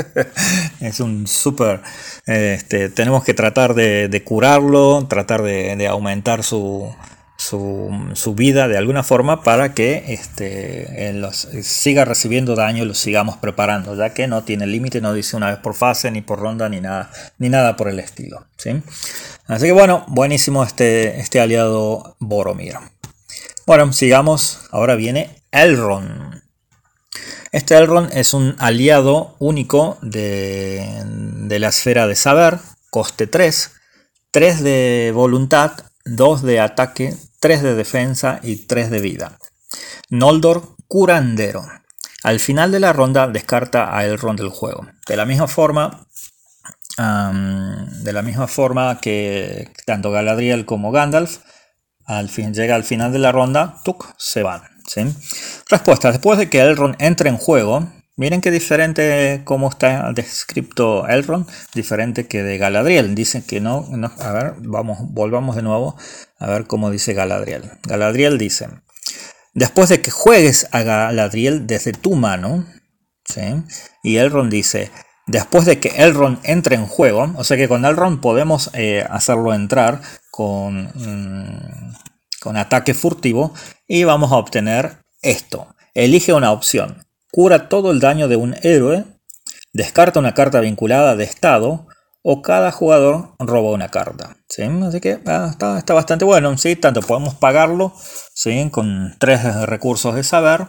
[0.79, 1.81] es un súper...
[2.25, 6.93] Este, tenemos que tratar de, curarlo, tratar de, aumentar su,
[7.37, 13.37] su, vida de alguna forma para que este, los, siga recibiendo daño y lo sigamos
[13.37, 16.69] preparando, ya que no tiene límite, no dice una vez por fase, ni por ronda,
[16.69, 18.45] ni nada, ni nada por el estilo.
[18.57, 18.81] ¿sí?
[19.47, 22.75] Así que bueno, buenísimo este, este aliado Boromir.
[23.65, 24.61] Bueno, sigamos.
[24.71, 26.41] Ahora viene Elrond.
[27.51, 32.59] Este Elrond es un aliado único de, de la esfera de saber,
[32.89, 33.71] coste 3,
[34.31, 35.71] 3 de voluntad,
[36.05, 39.37] 2 de ataque, 3 de defensa y 3 de vida.
[40.09, 41.65] Noldor curandero.
[42.23, 44.87] Al final de la ronda descarta a Elrond del juego.
[45.07, 46.07] De la misma forma,
[46.97, 51.39] de la misma forma que tanto Galadriel como Gandalf,
[52.05, 54.61] al llega al final de la ronda, tuk, se van.
[55.69, 61.47] Respuesta, después de que Elrond entre en juego, miren qué diferente como está descrito Elrond,
[61.73, 63.15] diferente que de Galadriel.
[63.15, 63.85] Dicen que no,
[64.19, 65.95] a ver, vamos, volvamos de nuevo
[66.39, 67.71] a ver cómo dice Galadriel.
[67.83, 68.69] Galadriel dice,
[69.53, 72.65] después de que juegues a Galadriel desde tu mano,
[74.03, 74.91] y Elrond dice,
[75.25, 79.53] después de que Elrond entre en juego, o sea que con Elrond podemos eh, hacerlo
[79.53, 81.95] entrar con, mm,
[82.39, 83.53] con ataque furtivo
[83.87, 85.75] y vamos a obtener esto.
[85.93, 87.04] Elige una opción.
[87.35, 89.03] Cura todo el daño de un héroe,
[89.73, 91.85] descarta una carta vinculada de estado
[92.23, 94.37] o cada jugador roba una carta.
[94.47, 94.63] ¿sí?
[94.63, 96.57] Así que ah, está, bastante bueno.
[96.57, 96.77] ¿sí?
[96.77, 97.91] Tanto podemos pagarlo
[98.33, 98.69] ¿sí?
[98.71, 100.67] con tres recursos de saber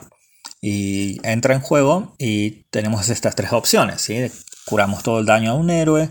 [0.60, 4.00] y entra en juego y tenemos estas tres opciones.
[4.02, 4.28] ¿sí?
[4.64, 6.08] Curamos todo el daño a un héroe,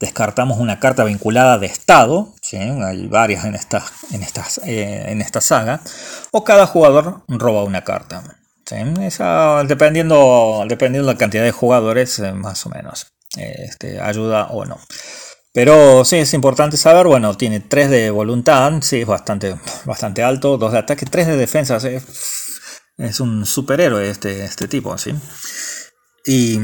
[0.00, 2.56] descartamos una carta vinculada de estado, ¿sí?
[2.56, 4.22] hay varias en en,
[4.64, 5.82] eh, en esta saga,
[6.30, 8.39] o cada jugador roba una carta.
[9.66, 13.06] Dependiendo, dependiendo de la cantidad de jugadores, eh, más o menos,
[13.36, 14.78] este, ayuda o no.
[15.52, 20.58] Pero sí, es importante saber, bueno, tiene 3 de voluntad, sí, es bastante, bastante alto,
[20.58, 21.78] 2 de ataque, 3 de defensa,
[22.98, 25.14] es un superhéroe este, este tipo, ¿sí?
[26.26, 26.58] Y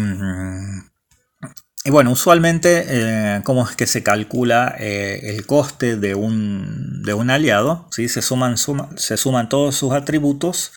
[1.86, 7.14] y bueno, usualmente, eh, ¿cómo es que se calcula eh, el coste de un, de
[7.14, 7.86] un aliado?
[7.92, 8.09] ¿sí?
[8.09, 10.72] Se, suman, se suman todos sus atributos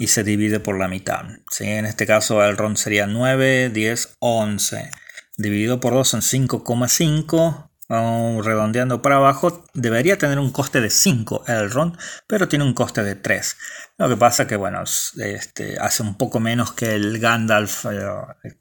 [0.00, 1.26] y se divide por la mitad.
[1.50, 1.64] ¿sí?
[1.64, 4.90] En este caso, el RON sería 9, 10, 11.
[5.36, 7.68] Dividido por 2 son 5,5.
[8.42, 13.02] redondeando para abajo, debería tener un coste de 5 el RON, pero tiene un coste
[13.02, 13.56] de 3.
[13.98, 14.82] Lo que pasa que, bueno,
[15.18, 17.84] este, hace un poco menos que el Gandalf.
[17.84, 18.56] Eh,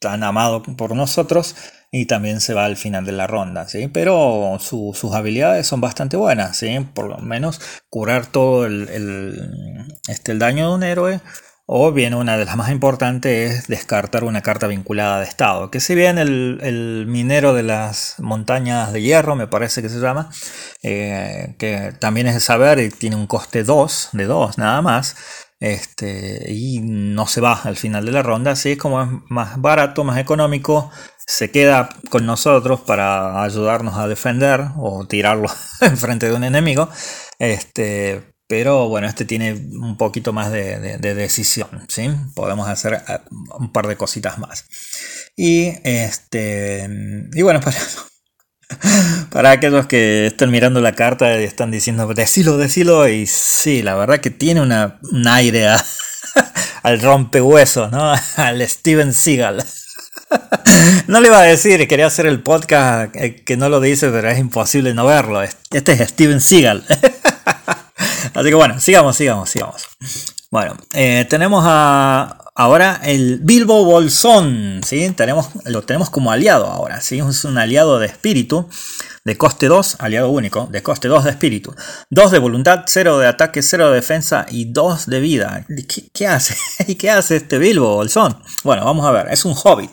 [0.00, 1.56] tan amado por nosotros
[1.90, 3.88] y también se va al final de la ronda, ¿sí?
[3.88, 6.80] Pero sus habilidades son bastante buenas, ¿sí?
[6.94, 11.20] Por lo menos curar todo el, este, el daño de un héroe
[11.70, 15.70] o bien una de las más importantes es descartar una carta vinculada de estado.
[15.70, 20.30] Que si bien el, minero de las montañas de hierro, me parece que se llama,
[20.82, 25.16] eh, que también es de saber y tiene un coste 2, de 2 nada más,
[25.60, 29.60] este, y no se va al final de la ronda, así es como es más
[29.60, 30.90] barato, más económico,
[31.28, 35.50] se queda con nosotros para ayudarnos a defender o tirarlo
[35.82, 36.88] enfrente de un enemigo.
[37.38, 42.10] Este, pero bueno, este tiene un poquito más de, decisión, ¿sí?
[42.34, 43.18] Podemos hacer eh,
[43.58, 44.64] un par de cositas más.
[45.36, 46.88] Y este,
[47.34, 47.76] y bueno, para
[49.30, 53.94] Para aquellos que estén mirando la carta y están diciendo, decilo, decilo, y sí, la
[53.94, 55.68] verdad que tiene una, un aire
[56.82, 58.14] al rompehueso, ¿no?
[58.36, 59.64] Al Steven Seagal.
[61.06, 64.28] No le iba a decir, quería hacer el podcast eh, que no lo dice, pero
[64.28, 65.42] es imposible no verlo.
[65.42, 66.84] Este es Steven Seagal.
[68.34, 69.82] Así que bueno, sigamos, sigamos, sigamos.
[70.50, 75.10] Bueno, eh, tenemos ahora el Bilbo Bolsón, ¿sí?
[75.10, 77.18] Tenemos, lo tenemos como aliado ahora, ¿sí?
[77.18, 78.68] Es un aliado de espíritu,
[79.24, 81.74] de coste 2, aliado único, de coste 2 de espíritu.
[82.10, 85.66] 2 de voluntad, 0 de ataque, 0 de defensa y 2 de vida.
[86.14, 86.56] ¿Qué, hace?
[86.86, 88.42] ¿Y qué hace este Bilbo Bolsón?
[88.64, 89.90] Bueno, vamos a ver, es un hobbit.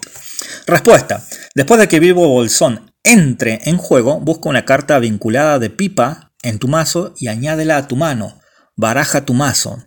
[0.67, 1.25] Respuesta.
[1.53, 6.59] Después de que Bilbo Bolsón entre en juego, busca una carta vinculada de pipa en
[6.59, 8.39] tu mazo y añádela a tu mano.
[8.75, 9.77] Baraja tu mazo.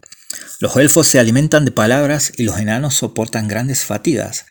[0.60, 4.46] Los elfos se alimentan de palabras y los enanos soportan grandes fatigas.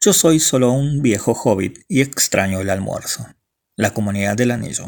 [0.00, 3.26] Yo soy solo un viejo hobbit y extraño el almuerzo.
[3.76, 4.86] La comunidad del anillo.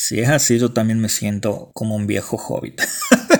[0.00, 2.80] Si es así, yo también me siento como un viejo hobbit.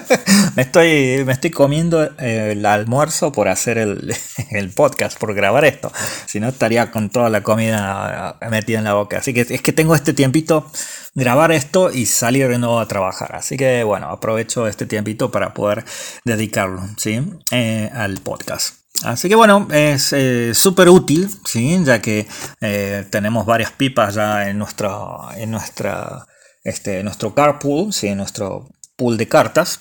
[0.56, 4.12] me, estoy, me estoy comiendo eh, el almuerzo por hacer el,
[4.50, 5.92] el, podcast, por grabar esto.
[6.26, 9.18] Si no, estaría con toda la comida metida en la boca.
[9.18, 10.68] Así que es que tengo este tiempito
[11.14, 13.36] grabar esto y salir de nuevo a trabajar.
[13.36, 15.84] Así que bueno, aprovecho este tiempito para poder
[16.24, 17.22] dedicarlo ¿sí?
[17.52, 18.74] Eh, al podcast.
[19.04, 21.80] Así que bueno, es eh, súper útil, ¿sí?
[21.84, 22.26] ya que
[22.60, 26.26] eh, tenemos varias pipas ya en, nuestro, en nuestra,
[26.64, 28.14] este, nuestro carpool, ¿sí?
[28.14, 29.80] nuestro pool de cartas,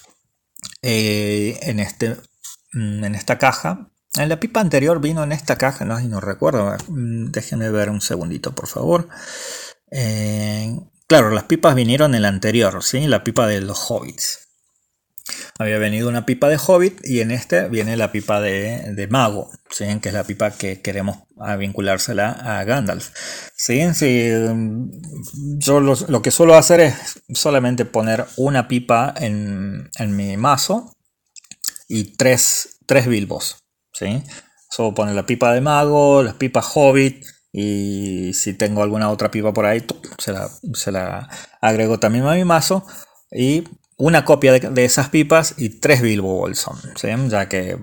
[0.82, 2.18] en, este,
[2.74, 3.90] mm, en esta caja.
[4.16, 8.02] En la pipa anterior vino en esta caja, no, no recuerdo, mm, déjenme ver un
[8.02, 9.10] segundito por favor.
[11.08, 13.08] Claro, las pipas vinieron en el anterior, ¿sí?
[13.08, 14.47] La pipa de los hobbits.
[15.60, 19.86] Había venido una pipa de hobbit y en este viene la pipa de, mago, ¿sí?
[20.02, 21.18] que es la pipa que queremos
[21.58, 23.10] vinculársela a Gandalf.
[23.56, 23.82] ¿sí?
[25.58, 30.96] yo lo, que suelo hacer es solamente poner una pipa en, mi mazo
[31.88, 33.64] y tres, tres bilbos.
[33.94, 34.24] ¿sí?
[34.70, 39.54] Solo poner la pipa de mago, las pipas hobbit y si tengo alguna otra pipa
[39.54, 39.84] por ahí,
[40.20, 41.28] se la, se la
[41.62, 42.86] agrego también a mi mazo.
[43.32, 43.64] Y
[43.98, 46.78] una copia de, esas pipas y tres Bilbo Bolson.
[47.30, 47.78] Ya que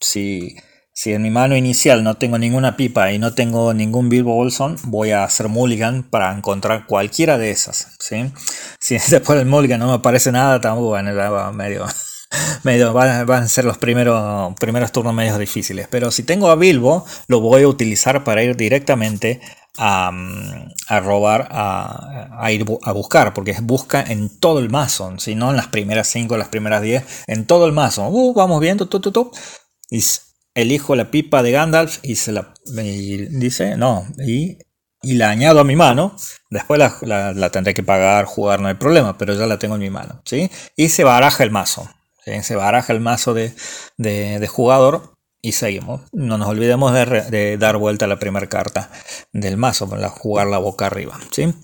[0.00, 0.56] si,
[0.92, 4.76] si en mi mano inicial no tengo ninguna pipa y no tengo ningún Bilbo Bolson,
[4.84, 7.96] voy a hacer mulligan para encontrar cualquiera de esas.
[7.98, 8.32] ¿sí?
[8.78, 11.86] Si después del mulligan no me aparece nada, tampoco bueno, va medio
[12.62, 15.88] medio, van, a ser los primeros, primeros turnos medios difíciles.
[15.90, 19.40] Pero si tengo a Bilbo, lo voy a utilizar para ir directamente
[19.78, 25.56] a, robar, a, ir a buscar, porque busca en todo el mazo, si no en
[25.56, 28.08] las primeras 5, las primeras 10, en todo el mazo.
[28.08, 28.88] Uh, vamos viendo,
[30.54, 34.58] elijo la pipa de Gandalf y se la dice, no, y,
[35.02, 36.14] la añado a mi mano.
[36.50, 39.90] Después la, tendré que pagar, jugar, no hay problema, pero ya la tengo en mi
[39.90, 40.20] mano.
[40.24, 40.50] ¿sí?
[40.76, 41.88] Y se baraja el mazo.
[42.42, 43.54] Se baraja el mazo de,
[43.96, 46.02] de, jugador y seguimos.
[46.12, 48.90] No nos olvidemos de, dar vuelta a la primera carta
[49.32, 51.18] del mazo para jugarla boca arriba.
[51.30, 51.54] ¿sí?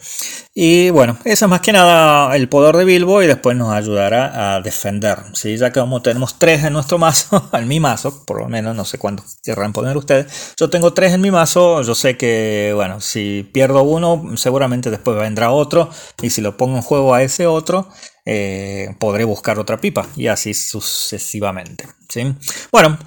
[0.54, 4.54] Y bueno, eso es más que nada el poder de Bilbo y después nos ayudará
[4.54, 5.18] a defender.
[5.34, 5.56] ¿sí?
[5.58, 8.84] Ya que como tenemos tres en nuestro mazo, en mi mazo, por lo menos, no
[8.84, 10.54] sé cuánto querrán poner ustedes.
[10.58, 15.18] Yo tengo tres en mi mazo, yo sé que, bueno, si pierdo uno, seguramente después
[15.18, 15.90] vendrá otro.
[16.22, 17.90] Y si lo pongo en juego a ese otro,
[18.24, 21.86] eh, podré buscar otra pipa y así sucesivamente.
[22.08, 22.34] ¿sí?
[22.72, 22.98] Bueno,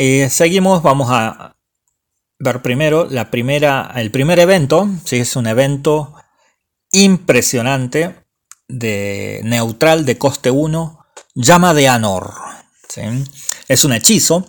[0.00, 1.56] eh, seguimos, vamos a
[2.38, 5.16] ver primero la primera, el primer evento, ¿sí?
[5.16, 6.14] es un evento
[6.92, 8.14] impresionante
[8.68, 12.32] de neutral de coste 1, llama de Anor.
[13.66, 14.46] Es un hechizo.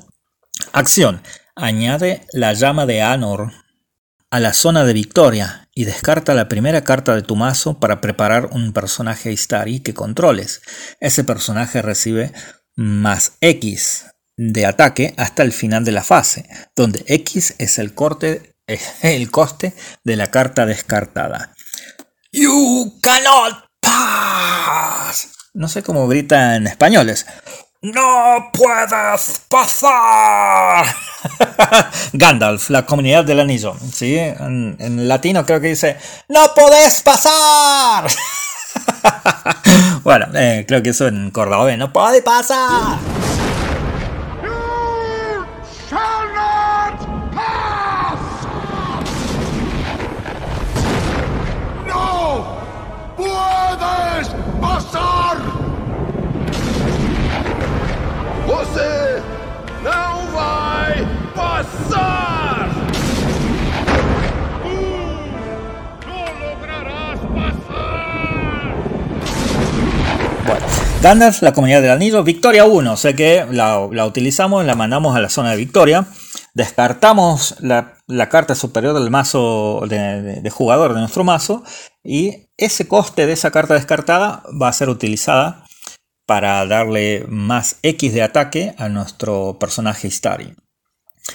[0.72, 1.24] Acción.
[1.56, 3.52] Añade la llama de Anor
[4.30, 8.50] a la zona de victoria y descarta la primera carta de tu mazo para preparar
[8.52, 10.62] un personaje Istari que controles.
[11.00, 12.34] Ese personaje recibe
[12.76, 14.06] más X
[14.42, 18.56] de ataque hasta el final de la fase, donde X es el, corte,
[19.02, 19.74] el coste
[20.06, 21.54] de la carta descartada.
[22.32, 25.32] You cannot pass.
[25.54, 27.26] No sé cómo grita en españoles.
[27.82, 30.86] ¡No puedes pasar!
[32.14, 33.76] Gandalf, la comunidad del anillo.
[33.94, 34.18] ¿sí?
[34.18, 35.98] En, latino creo que dice:
[36.30, 38.10] ¡No podés pasar!
[40.04, 43.00] bueno, eh, creo que eso en cordobés: ¡No puede pasar!
[71.02, 75.30] Gandalf, la comunidad del anillo, Victoria 1, sé que la, utilizamos, la mandamos a la
[75.30, 76.08] zona de Victoria,
[76.54, 77.96] descartamos la,
[78.30, 81.64] carta superior del mazo de, de, jugador de nuestro mazo
[82.04, 85.64] y ese coste de esa carta descartada va a ser utilizada
[86.26, 90.54] para darle más X de ataque a nuestro personaje Istari.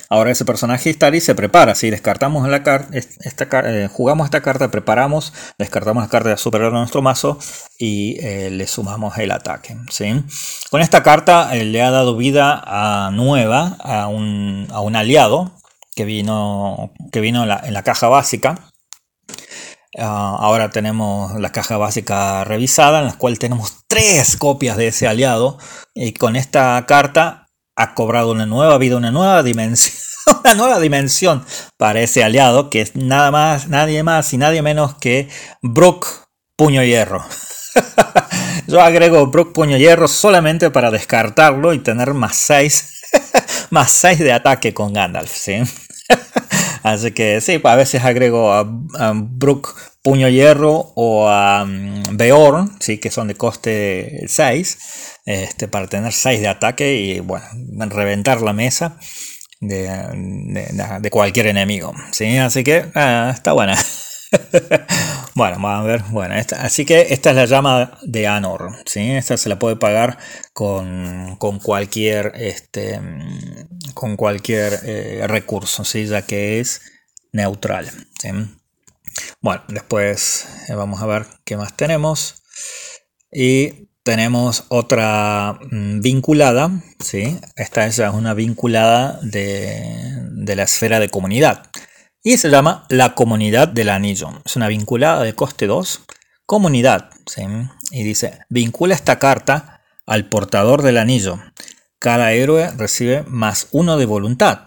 [0.09, 5.33] Ahora ese personaje Istari se prepara, si descartamos la carta, eh, jugamos esta carta, preparamos,
[5.59, 7.39] descartamos la carta de nuestro mazo
[7.79, 9.77] y eh, le sumamos el ataque.
[9.91, 10.23] ¿sí?
[10.71, 15.53] Con esta carta eh, le ha dado vida a nueva, a un, aliado
[15.97, 18.71] que vino, que vino en, la, caja básica.
[19.97, 25.07] Ah, ahora tenemos la caja básica revisada, en la cual tenemos tres copias de ese
[25.07, 25.59] aliado.
[25.95, 27.44] Y con esta carta
[27.77, 29.95] ha cobrado una nueva vida, una nueva dimensión.
[30.43, 31.45] Una nueva dimensión
[31.77, 35.29] para ese aliado que es nada más, nadie más y nadie menos que
[35.61, 36.07] Brook
[36.57, 37.23] Puño Hierro.
[38.67, 42.95] Yo agrego Brook Puño Hierro solamente para descartarlo y tener más 6
[43.71, 45.63] más 6 de ataque con Gandalf, ¿sí?
[46.83, 48.65] Así que sí, a veces agrego a,
[49.15, 52.99] Brook Puño Hierro o a um, Beorn, ¿sí?
[52.99, 57.47] que son de coste 6, este, para tener 6 de ataque y bueno,
[57.89, 58.99] reventar la mesa
[59.61, 61.93] de, cualquier enemigo.
[62.13, 62.37] ¿sí?
[62.39, 63.75] Así que está buena.
[65.35, 66.03] bueno, vamos a ver.
[66.11, 68.73] Bueno, así que esta es la llama de Anor.
[68.87, 69.13] ¿sí?
[69.13, 70.19] Esta se la puede pagar
[70.53, 73.01] con, cualquier, este,
[73.95, 76.07] con cualquier eh, recurso, ¿sí?
[76.07, 76.81] ya que es
[77.33, 77.91] neutral.
[79.41, 82.43] Bueno, después eh, vamos a ver qué más tenemos.
[83.31, 86.71] Y tenemos otra mm, vinculada.
[87.01, 87.41] ¿sí?
[87.57, 91.71] Esta es una vinculada de, de la esfera de comunidad
[92.27, 94.31] y se llama La Comunidad del Anillo.
[94.47, 96.01] Es una vinculada de coste 2,
[96.47, 97.11] comunidad,
[97.91, 101.39] y dice, vincula esta carta al portador del anillo.
[101.99, 104.61] Cada héroe recibe más uno de voluntad.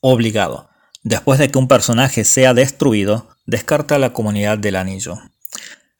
[0.00, 0.68] Obligado.
[1.04, 5.14] Después de que un personaje sea destruido, descarta la comunidad del anillo.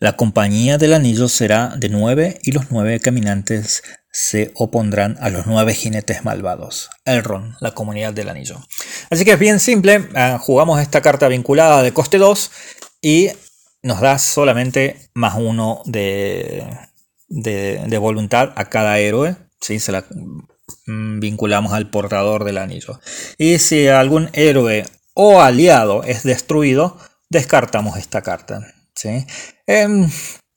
[0.01, 3.83] La compañía del anillo será de nueve y los nueve caminantes
[4.13, 6.89] se opondrán a los nueve jinetes malvados.
[7.05, 8.61] Elrond, la comunidad del anillo.
[9.11, 12.51] Así que es bien simple, ah, jugamos esta carta vinculada de coste 2
[13.03, 13.31] y
[13.83, 16.65] nos da solamente más uno de,
[17.29, 19.35] de, voluntad a cada héroe.
[19.61, 19.81] ¿sí?
[19.81, 20.05] Se la
[20.87, 23.01] mm, vinculamos al portador del anillo.
[23.37, 24.85] Y si algún héroe
[25.15, 26.99] o aliado es destruido,
[27.31, 28.61] descartamos esta carta.
[28.95, 29.27] ¿sí?
[29.69, 30.09] Em,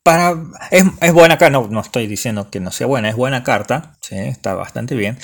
[0.04, 0.36] para,
[0.72, 4.56] es, buena carta, no, no, estoy diciendo que no sea buena, es buena carta, está
[4.56, 5.18] bastante bien,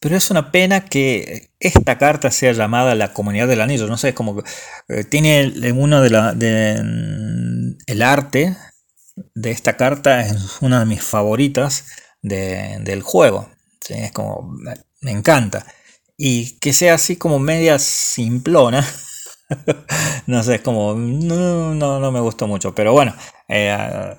[0.00, 4.08] pero es una pena que esta carta sea llamada la comunidad del anillo, no sé,
[4.08, 4.42] es como
[4.88, 8.56] eh, tiene uno de la, de, el arte
[9.34, 11.84] de esta carta es una de mis favoritas
[12.22, 13.50] del juego,
[13.90, 14.56] es como,
[15.02, 15.66] me encanta,
[16.16, 18.86] y que sea así como media simplona,
[20.26, 23.14] no sé, es como, no, no, me gustó mucho, pero bueno,
[23.48, 24.16] eh,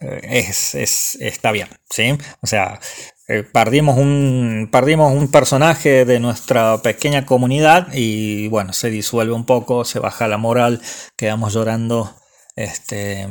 [0.00, 2.16] eh, es, está bien, ¿sí?
[2.40, 2.80] O sea,
[3.28, 9.46] eh, perdimos, un, perdimos un personaje de nuestra pequeña comunidad y bueno, se disuelve un
[9.46, 10.80] poco, se baja la moral,
[11.16, 12.14] quedamos llorando
[12.54, 13.26] este,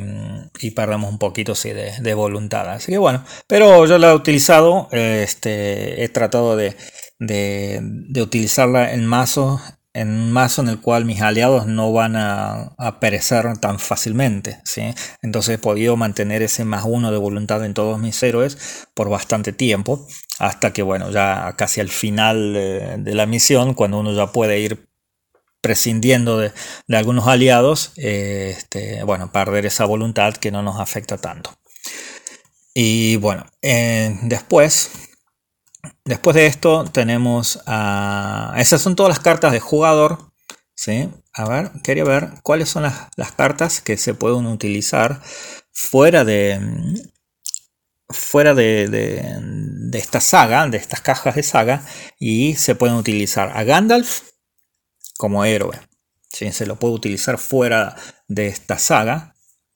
[0.59, 2.69] y perdemos un poquito sí, de, voluntad.
[2.69, 6.75] Así que bueno, pero yo la he utilizado, este, he tratado de,
[7.19, 9.61] de, de utilizarla en mazo
[9.95, 14.59] en un mazo en el cual mis aliados no van a, perecer tan fácilmente.
[14.65, 14.93] ¿sí?
[15.21, 19.53] Entonces he podido mantener ese más uno de voluntad en todos mis héroes por bastante
[19.53, 20.05] tiempo,
[20.37, 24.89] hasta que bueno, ya casi al final de, la misión, cuando uno ya puede ir
[25.61, 26.51] prescindiendo de,
[26.89, 31.51] algunos aliados, este, bueno, perder esa voluntad que no nos afecta tanto.
[32.73, 34.91] Y bueno, eh, después
[36.03, 38.53] Después de esto tenemos a...
[38.57, 40.31] Esas son todas las cartas de jugador.
[40.75, 41.09] ¿sí?
[41.33, 45.21] A ver, quería ver cuáles son las, cartas que se pueden utilizar
[45.71, 46.59] fuera de...
[48.09, 51.83] Fuera de, de, esta saga, de estas cajas de saga,
[52.19, 54.21] y se pueden utilizar a Gandalf
[55.17, 55.79] como héroe.
[56.29, 56.51] ¿sí?
[56.51, 57.95] Se lo puede utilizar fuera
[58.27, 59.34] de esta saga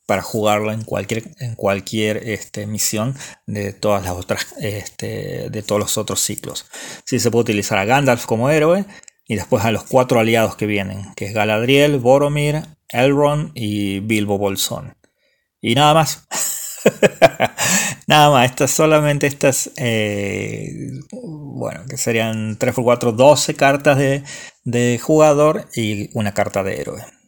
[0.10, 3.14] para jugarlo en cualquier, en cualquier este, misión
[3.46, 6.66] de todas las otras, este, de todos los otros ciclos.
[7.06, 8.86] Sí se puede utilizar a Gandalf como héroe
[9.28, 14.40] y después a los cuatro aliados que vienen, que es Galadriel, Boromir, Elrond y Bilbo
[14.40, 14.98] Bolsón.
[15.62, 16.26] Y nada más.
[18.08, 24.24] nada más, estas solamente estas, eh, bueno, que serían 3 x 4, 12 cartas de,
[24.64, 27.19] de jugador y una carta de héroe.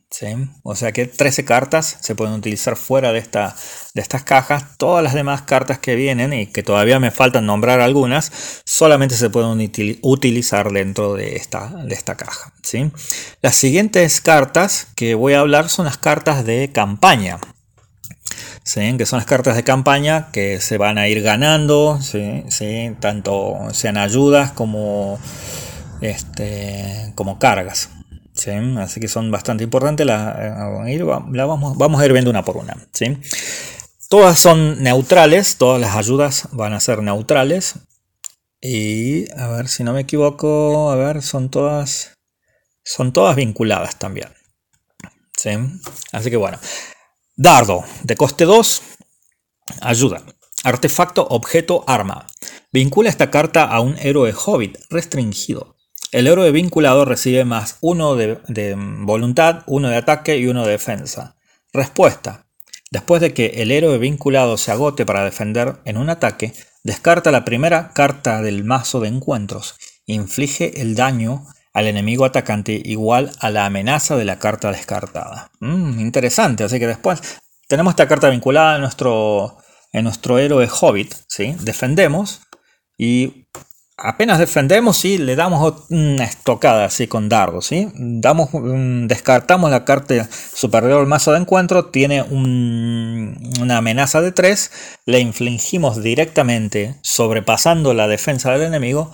[0.63, 3.55] O sea que 13 cartas se pueden utilizar fuera de, esta,
[3.93, 4.77] de estas cajas.
[4.77, 8.31] Todas las demás cartas que vienen y que todavía me faltan nombrar algunas,
[8.65, 12.53] solamente se pueden utilizar dentro de esta, de esta caja.
[12.61, 12.91] ¿sí?
[13.41, 17.39] Las siguientes cartas que voy a hablar son las cartas de campaña.
[18.63, 18.95] ¿Sí?
[18.95, 21.99] que son las cartas de campaña que se van a ir ganando,
[22.99, 25.19] tanto sean ayudas como,
[25.99, 27.89] este, como cargas
[28.77, 30.05] así que son bastante importantes.
[30.05, 32.75] La, eh, vamos, a ir viendo una por una.
[32.93, 33.17] ¿sí?
[34.09, 37.75] Todas son neutrales, todas las ayudas van a ser neutrales.
[38.61, 42.17] Y a ver si no me equivoco, a ver, son todas
[42.83, 44.29] son todas vinculadas también.
[46.11, 46.59] Así que bueno.
[47.35, 48.81] Dardo, de coste 2,
[49.81, 50.23] ayuda.
[50.63, 52.27] Artefacto, objeto, arma.
[52.71, 55.75] Vincula esta carta a un héroe hobbit restringido.
[56.11, 61.37] El héroe vinculado recibe más uno de, voluntad, uno de ataque y uno de defensa.
[61.71, 62.47] Respuesta.
[62.91, 66.53] Después de que el héroe vinculado se agote para defender en un ataque,
[66.83, 69.75] descarta la primera carta del mazo de encuentros.
[70.05, 75.49] Inflige el daño al enemigo atacante igual a la amenaza de la carta descartada.
[75.61, 77.21] Mm, interesante, así que después
[77.69, 79.59] tenemos esta carta vinculada en nuestro,
[79.93, 81.55] nuestro héroe Hobbit, ¿sí?
[81.61, 82.41] defendemos
[82.97, 83.47] y
[84.03, 87.89] apenas defendemos y le damos una estocada así con dardo, ¿sí?
[87.95, 88.49] Damos,
[89.07, 94.71] descartamos la carta superior al mazo de encuentro, tiene una amenaza de 3,
[95.05, 99.11] le infligimos directamente, sobrepasando la defensa del enemigo,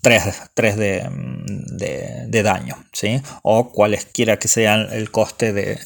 [0.00, 3.20] 3, de, daño, ¿sí?
[3.42, 5.78] o cualesquiera que sea el coste de,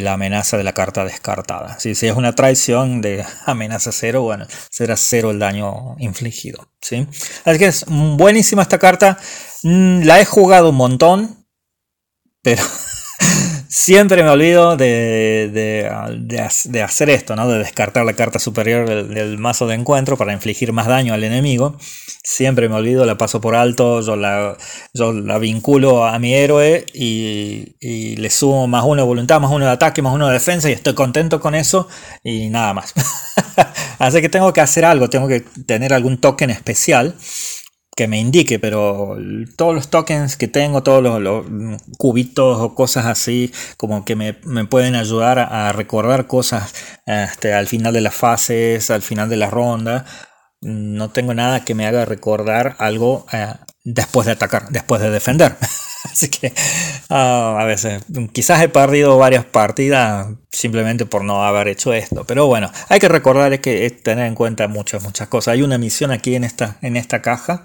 [0.00, 1.78] la amenaza de la carta descartada.
[1.78, 6.68] Si es una traición de amenaza 0, bueno, será 0 el daño infligido.
[6.80, 7.06] ¿sí?
[7.44, 9.18] Así que es buenísima esta carta.
[9.62, 11.46] Mm, la he jugado un montón,
[12.42, 12.62] pero
[13.72, 15.88] Siempre me olvido de,
[16.82, 17.48] hacer esto, ¿no?
[17.48, 21.78] de descartar la carta superior del, mazo de encuentro para infligir más daño al enemigo.
[22.32, 24.56] Siempre me olvido, la paso por alto, yo la,
[24.94, 29.64] la vinculo a mi héroe y, y, le sumo más uno de voluntad, más uno
[29.64, 31.88] de ataque, más uno de defensa y estoy contento con eso
[32.22, 32.94] y nada más.
[33.98, 37.16] Así que tengo que hacer algo, tengo que tener algún token especial
[37.96, 39.16] que me indique, pero
[39.56, 41.44] todos los tokens que tengo, todos los,
[41.98, 44.34] cubitos o cosas así, como que me,
[44.66, 46.72] pueden ayudar a, recordar cosas
[47.06, 50.06] este, al final de las fases, al final de la ronda.
[50.62, 53.54] No tengo nada que me haga recordar algo eh,
[53.84, 55.56] después de atacar, después de defender.
[56.04, 56.52] Así que
[57.08, 58.02] ah, a veces
[58.32, 62.24] quizás he perdido varias partidas simplemente por no haber hecho esto.
[62.24, 65.52] Pero bueno, hay que recordar es que tener en cuenta muchas, muchas cosas.
[65.52, 67.64] Hay una misión aquí en esta, en esta caja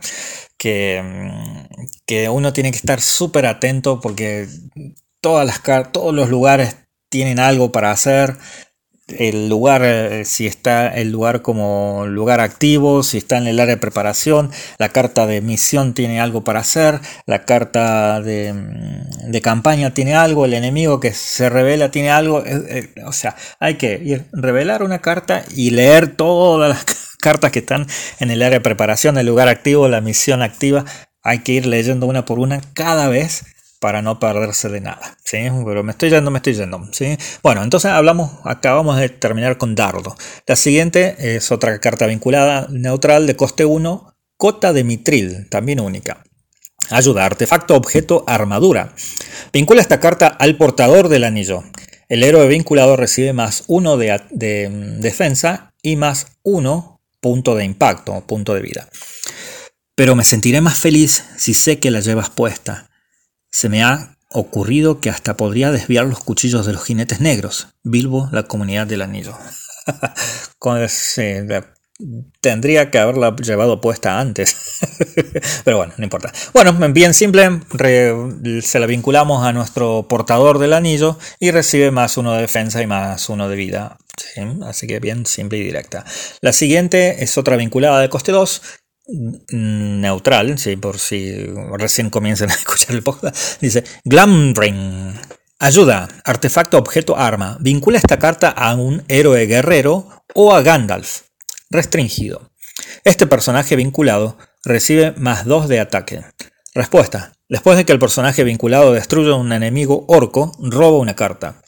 [0.58, 4.48] que, mm, que uno tiene que estar súper atento porque
[5.22, 6.78] todas las, todos los lugares
[7.10, 8.38] tienen algo para hacer
[9.08, 13.76] el lugar, eh, si está el lugar como lugar activo, si está en el área
[13.76, 19.94] de preparación, la carta de misión tiene algo para hacer, la carta de, mm, campaña
[19.94, 24.02] tiene algo, el enemigo que se revela tiene algo, eh, eh, o sea, hay que
[24.04, 26.86] ir, revelar una carta y leer todas las
[27.20, 27.86] cartas que están
[28.20, 30.84] en el área de preparación, el lugar activo, la misión activa,
[31.22, 35.18] hay que ir leyendo una por una cada vez para no perderse de nada.
[35.24, 35.38] ¿sí?
[35.66, 36.88] Pero me estoy yendo, me estoy yendo.
[36.92, 37.18] ¿sí?
[37.44, 40.16] Bueno, entonces hablamos, acabamos de terminar con Dardo.
[40.48, 46.24] La siguiente es otra carta vinculada neutral de coste 1, Cota de Mitril, también única.
[46.90, 48.94] Ayuda, artefacto, objeto, armadura.
[49.52, 51.64] Vincula esta carta al portador del anillo.
[52.10, 57.66] El héroe vinculado recibe más 1 de, de, mm, defensa y más 1 punto de
[57.66, 58.88] impacto, punto de vida.
[59.96, 62.92] Pero me sentiré más feliz si sé que la llevas puesta.
[63.58, 67.70] Se me ha ocurrido que hasta podría desviar los cuchillos de los jinetes negros.
[67.84, 69.38] Bilbo, la comunidad del anillo.
[72.42, 74.58] tendría que haberla llevado puesta antes.
[75.64, 76.34] Pero bueno, no importa.
[76.54, 77.62] Bueno, bien simple,
[78.62, 82.88] se la vinculamos a nuestro portador del anillo y recibe más uno de defensa y
[82.88, 83.98] más uno de vida.
[84.66, 86.04] Así que bien simple y directa.
[86.42, 88.62] La siguiente es otra vinculada de coste 2
[89.08, 90.76] neutral, ¿sí?
[90.76, 91.46] por si
[91.78, 95.14] recién comienzan a escuchar el podcast, dice Glamring.
[95.60, 97.58] Ayuda, artefacto, objeto, arma.
[97.62, 101.22] Vincula esta carta a un héroe guerrero o a Gandalf.
[101.70, 102.52] Restringido.
[103.06, 106.26] Este personaje vinculado recibe más 2 de ataque.
[106.74, 107.32] Respuesta.
[107.48, 111.62] Después de que el personaje vinculado destruya a un enemigo orco, roba una carta.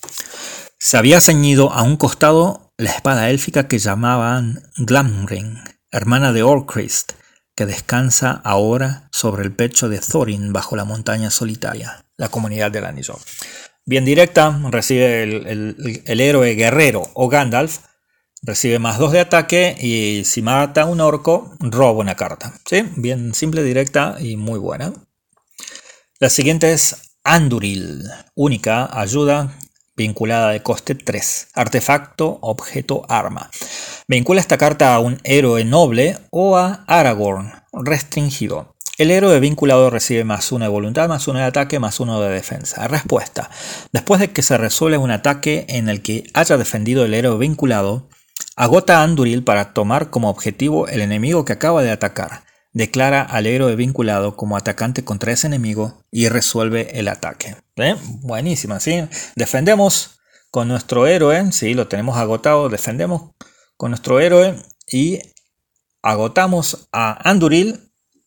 [0.79, 7.13] Se había ceñido a un costado la espada élfica que llamaban Glamring, hermana de Orcrist,
[7.57, 12.85] que descansa ahora sobre el pecho de Thorin bajo la montaña solitaria, la comunidad del
[12.85, 13.17] anillo.
[13.83, 17.79] Bien directa, recibe el, héroe guerrero o Gandalf,
[18.43, 22.53] recibe más 2 de ataque y si mata un orco, roba una carta.
[22.69, 22.83] ¿Sí?
[22.95, 24.93] Bien simple, directa y muy buena.
[26.19, 28.03] La siguiente es Anduril,
[28.35, 29.57] única, ayuda,
[29.97, 31.49] vinculada de coste 3.
[31.55, 33.49] Artefacto, objeto, arma.
[34.07, 38.75] Vincula esta carta a un héroe noble o a Aragorn, restringido.
[38.97, 42.29] El héroe vinculado recibe más uno de voluntad, más uno de ataque, más uno de
[42.29, 42.87] defensa.
[42.87, 43.49] Respuesta.
[43.91, 48.07] Después de que se resuelve un ataque en el que haya defendido el héroe vinculado,
[48.55, 52.46] agota a Anduril para tomar como objetivo el enemigo que acaba de atacar.
[52.77, 57.57] Declara al héroe vinculado como atacante contra ese enemigo y resuelve el ataque.
[57.75, 57.95] ¿Eh?
[58.21, 59.03] Buenísima, ¿sí?
[59.35, 60.19] Defendemos
[60.51, 61.73] con nuestro héroe, ¿sí?
[61.73, 63.31] Lo tenemos agotado, defendemos
[63.77, 64.55] con nuestro héroe
[64.91, 65.19] y
[66.03, 67.79] agotamos a Anduril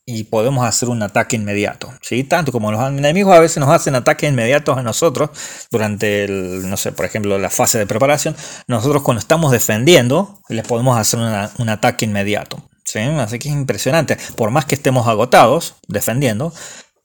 [0.05, 1.93] y podemos hacer un ataque inmediato.
[2.03, 2.25] ¿sí?
[2.25, 5.31] Tanto como los enemigos a veces nos hacen ataques inmediatos a nosotros
[5.71, 8.35] durante, el, no sé, por ejemplo, la fase de preparación,
[8.67, 12.70] nosotros cuando estamos defendiendo les podemos hacer un ataque inmediato.
[13.19, 14.17] Así que es impresionante.
[14.37, 16.53] Por más que estemos agotados defendiendo,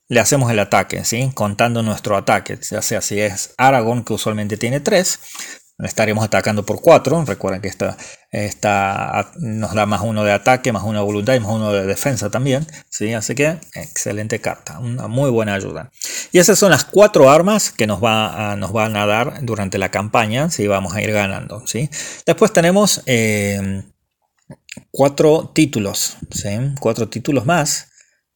[0.08, 1.32] le hacemos el ataque, ¿sí?
[1.34, 2.60] contando nuestro ataque.
[2.70, 5.20] Ya sea si es Aragón, que usualmente tiene 3,
[5.80, 7.26] estaremos atacando por 4.
[7.26, 7.98] Recuerden que esta,
[8.32, 12.30] esta, nos da más uno de ataque, más de voluntad y más uno de defensa
[12.30, 12.68] también.
[12.90, 13.14] ¿sí?
[13.14, 15.92] Así que excelente carta, una muy buena ayuda.
[16.32, 19.90] Y esas son las cuatro armas que nos, va nos van a dar durante la
[19.90, 20.50] campaña.
[20.50, 21.66] si Vamos a ir ganando.
[21.66, 21.90] ¿sí?
[22.26, 23.84] Después tenemos eh,
[24.92, 26.50] cuatro títulos, ¿sí?
[26.80, 27.90] cuatro títulos más,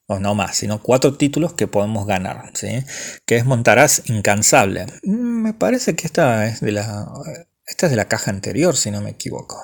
[0.07, 2.83] o no más, sino cuatro títulos que podemos ganar, ¿sí?
[3.25, 4.87] que es Montarás Incansable.
[5.03, 7.07] Mm, me parece que esta es de la,
[7.65, 9.57] esta es de la caja anterior, si no me equivoco.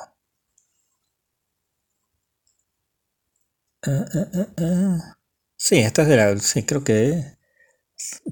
[3.88, 5.17] Ah, ah, ah,
[5.57, 6.38] sí, esta es de la.
[6.39, 7.23] Sí, creo que.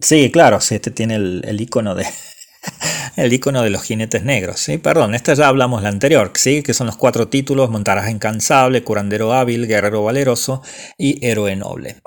[0.01, 2.05] Sí, claro, sí, este tiene el icono de,
[3.15, 4.59] el icono de los jinetes negros.
[4.59, 4.77] ¿sí?
[4.77, 6.63] Perdón, esta ya hablamos la anterior, ¿sí?
[6.63, 10.61] que son los cuatro títulos, Montaraz Incansable, Curandero Hábil, Guerrero Valeroso
[10.97, 11.97] y Héroe Noble.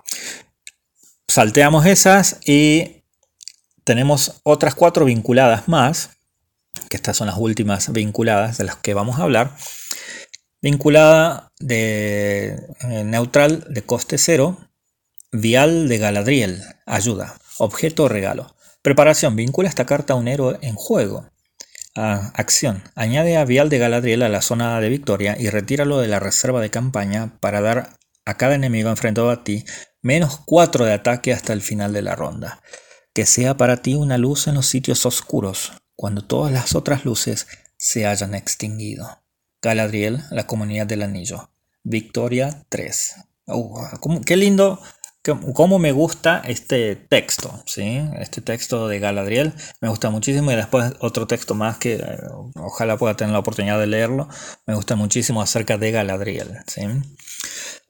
[1.28, 3.02] Salteamos esas y
[3.84, 6.10] tenemos otras cuatro vinculadas más,
[6.88, 9.52] que estas son las últimas vinculadas de las que vamos a hablar.
[10.60, 14.58] Vinculada de eh, neutral de coste cero,
[15.30, 18.55] vial de Galadriel, ayuda, objeto regalo.
[18.86, 19.34] Preparación.
[19.34, 21.28] Vincula esta carta a un héroe en juego.
[21.96, 22.84] acción.
[22.94, 26.60] Añade a Vial de Galadriel a la zona de victoria y retíralo de la reserva
[26.60, 29.64] de campaña para dar a cada enemigo enfrentado a ti
[30.02, 32.62] menos 4 de ataque hasta el final de la ronda.
[33.12, 37.48] Que sea para ti una luz en los sitios oscuros, cuando todas las otras luces
[37.76, 39.20] se hayan extinguido.
[39.62, 41.50] Galadriel, la comunidad del anillo.
[41.82, 43.16] Victoria 3.
[44.24, 44.80] qué lindo
[45.54, 48.02] cómo me gusta este texto, ¿sí?
[48.18, 52.18] Este texto de Galadriel me gusta muchísimo y después otro texto más que eh,
[52.56, 54.28] ojalá pueda tener la oportunidad de leerlo,
[54.66, 56.82] me gusta muchísimo acerca de Galadriel, ¿sí?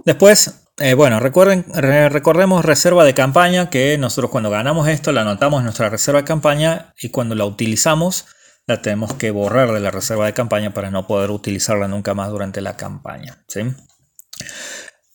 [0.04, 5.58] Después, eh, bueno, recuerden, recordemos reserva de campaña, que nosotros cuando ganamos esto la anotamos
[5.58, 8.26] en nuestra reserva de campaña y cuando la utilizamos
[8.66, 12.30] la tenemos que borrar de la reserva de campaña para no poder utilizarla nunca más
[12.30, 13.60] durante la campaña, ¿sí?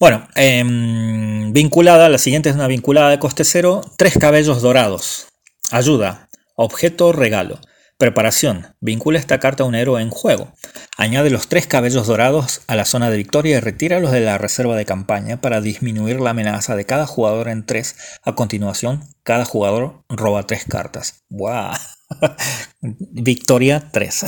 [0.02, 5.28] Bueno, em, vinculada, la siguiente es una vinculada de coste cero, tres cabellos dorados.
[5.70, 7.60] Ayuda, objeto regalo.
[8.00, 10.54] Preparación, vincula esta carta a un héroe en juego.
[10.98, 14.76] Añade los tres cabellos dorados a la zona de victoria y retíralos de la reserva
[14.76, 17.96] de campaña para disminuir la amenaza de cada jugador en tres.
[18.24, 21.26] A continuación, cada jugador roba tres cartas.
[21.30, 21.74] ¡Wow!
[22.82, 24.26] victoria 3.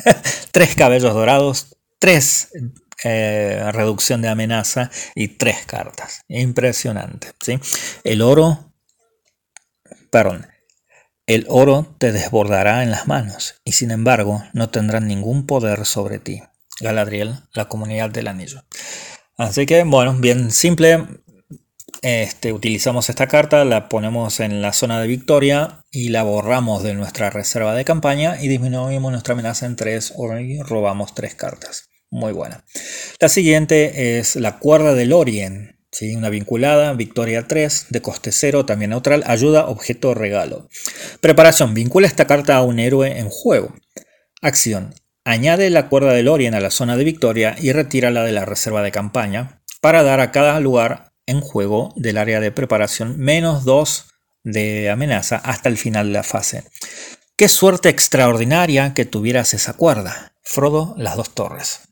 [0.50, 2.48] tres cabellos dorados, tres
[3.04, 6.22] eh, reducción de amenaza y tres cartas.
[6.28, 7.32] Impresionante.
[7.40, 7.58] ¿sí?
[8.04, 8.72] El oro,
[10.10, 10.46] perdón,
[11.26, 16.18] el oro te desbordará en las manos y sin embargo no tendrán ningún poder sobre
[16.18, 16.42] ti.
[16.80, 18.64] Galadriel, la comunidad del anillo.
[19.36, 21.06] Así que bueno, bien simple.
[22.02, 26.94] Este, utilizamos esta carta, la ponemos en la zona de victoria y la borramos de
[26.94, 31.90] nuestra reserva de campaña y disminuimos nuestra amenaza en 3 y robamos tres cartas.
[32.10, 32.64] Muy buena.
[33.20, 35.76] La siguiente es la cuerda del Orient.
[35.92, 36.16] ¿sí?
[36.16, 40.70] Una vinculada, victoria 3, de coste 0, también neutral, ayuda, objeto, regalo.
[41.20, 43.74] Preparación, vincula esta carta a un héroe en juego.
[44.40, 44.94] Acción,
[45.26, 48.80] añade la cuerda del Orient a la zona de victoria y retírala de la reserva
[48.80, 54.06] de campaña para dar a cada lugar en juego del área de preparación menos 2
[54.44, 56.64] de amenaza hasta el final de la fase.
[57.36, 60.32] Qué suerte extraordinaria que tuvieras esa cuerda.
[60.42, 61.89] Frodo, las dos torres.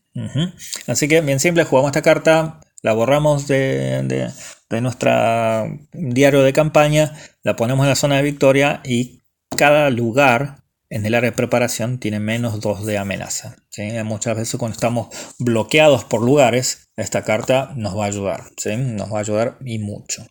[0.87, 4.33] Así que bien simple, jugamos esta carta, la borramos de,
[4.69, 9.21] de, nuestra diario de campaña, la ponemos en la zona de victoria y
[9.57, 10.58] cada lugar
[10.91, 13.57] en el área de preparación tiene menos 2 de amenaza.
[14.05, 15.09] Muchas veces cuando estamos
[15.39, 18.45] bloqueados por lugares, esta carta nos va a ayudar.
[18.67, 20.27] Nos va a ayudar y mucho.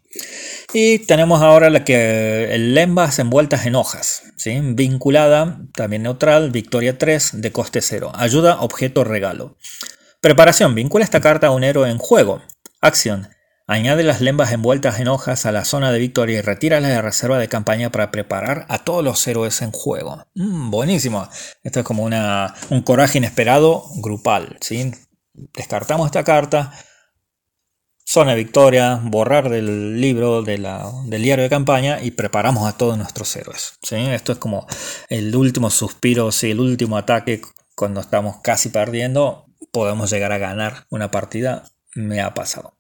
[0.74, 4.24] Y tenemos ahora la que el lembas envueltas en hojas.
[4.46, 8.12] Vinculada, también neutral, victoria 3 de coste 0.
[8.16, 9.58] Ayuda, objeto, regalo.
[10.22, 10.76] Preparación.
[10.76, 12.42] Vincula esta carta a un héroe en juego.
[12.82, 13.30] Acción.
[13.70, 17.38] Añade las lembas envueltas en hojas a la zona de victoria y retíralas de reserva
[17.38, 20.26] de campaña para preparar a todos los héroes en juego.
[20.36, 21.28] Mm, buenísimo.
[21.64, 24.58] Esto es como un coraje inesperado grupal.
[24.62, 24.94] ¿sí?
[25.34, 26.72] Descartamos esta carta.
[28.06, 30.64] zona de victoria, borrar del libro del
[31.22, 33.74] diario de campaña y preparamos a todos nuestros héroes.
[33.92, 34.66] Esto es como
[35.10, 37.42] el último suspiro, si el último ataque
[37.76, 41.64] cuando estamos casi perdiendo, podemos llegar a ganar una partida.
[41.96, 42.77] Me ha pasado.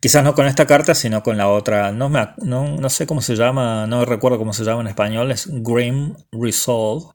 [0.00, 1.92] Quizás no con esta carta, sino con la otra.
[1.92, 5.32] No, me, no, sé cómo se llama, no recuerdo cómo se llama en español.
[5.32, 7.06] Es Grim Resolve.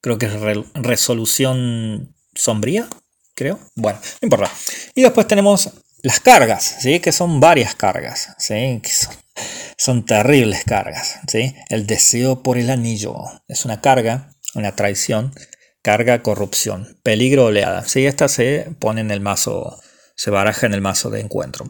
[0.00, 0.32] Creo que es
[0.74, 2.88] resolución sombría,
[3.34, 3.58] creo.
[3.74, 4.50] Bueno, no importa.
[4.94, 5.70] Y después tenemos
[6.02, 7.00] las cargas, ¿sí?
[7.00, 8.80] que son varias cargas, ¿sí?
[8.82, 8.90] que
[9.76, 11.20] son, terribles cargas.
[11.28, 11.54] ¿sí?
[11.68, 13.16] El deseo por el anillo
[13.48, 15.34] es una carga, una traición,
[15.82, 17.84] carga, corrupción, peligro, oleada.
[17.86, 18.06] ¿sí?
[18.06, 19.80] Esta se pone en el mazo,
[20.20, 21.64] se baraja en el mazo de encuentro.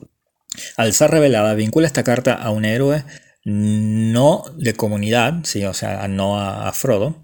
[0.77, 3.05] Al ser revelada, vincula esta carta a un héroe
[3.45, 5.65] no de comunidad, ¿sí?
[5.65, 7.21] o sea, no a Frodo,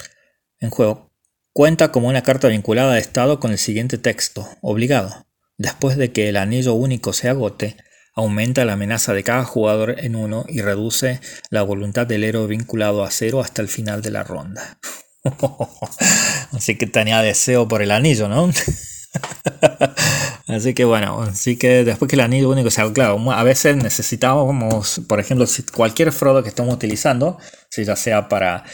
[0.61, 1.11] en juego.
[1.53, 5.27] Cuenta como una carta vinculada a estado con el siguiente texto, obligado.
[5.59, 7.77] Después de que el anillo único se agote,
[8.15, 11.21] aumenta la amenaza de cada jugador en uno y reduce
[11.51, 14.79] la voluntad del héroe vinculado a cero hasta el final de la ronda.
[16.53, 18.49] así que tenía deseo por el anillo, ¿no?
[20.49, 25.03] así que bueno, así que después que el anillo único se claro, a veces necesitábamos,
[25.09, 27.39] por ejemplo, cualquier Frodo que estemos utilizando,
[27.71, 28.65] si ya sea para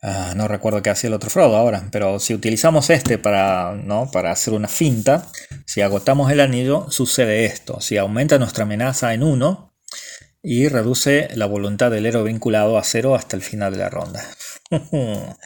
[0.00, 4.10] Ah, no recuerdo qué hacía el otro Frodo ahora, pero si utilizamos este para, ¿no?
[4.12, 5.26] para hacer una finta,
[5.66, 7.80] si agotamos el anillo, sucede esto.
[7.80, 9.74] Si aumenta nuestra amenaza en 1
[10.42, 14.24] y reduce la voluntad del héroe vinculado a 0 hasta el final de la ronda.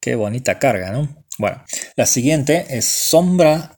[0.00, 1.24] qué bonita carga, ¿no?
[1.38, 1.64] Bueno,
[1.96, 3.77] la siguiente es Sombra,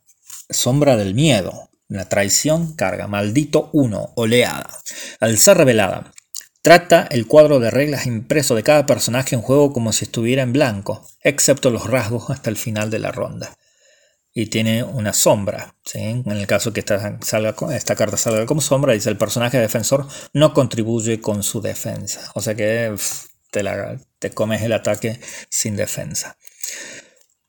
[0.51, 1.70] sombra del Miedo.
[1.89, 4.70] La traición carga, maldito 1, oleada.
[5.18, 6.12] Al ser revelada,
[6.62, 10.52] Trata el cuadro de reglas impreso de cada personaje en juego como si estuviera en
[10.52, 13.56] blanco, excepto los rasgos hasta el final de la ronda.
[14.35, 15.74] Y tiene una sombra.
[15.94, 17.18] En el caso que esta,
[17.97, 22.31] carta salga como sombra, dice el personaje defensor no contribuye con su defensa.
[22.35, 22.94] O sea que
[24.18, 25.18] te comes el ataque
[25.48, 26.36] sin defensa.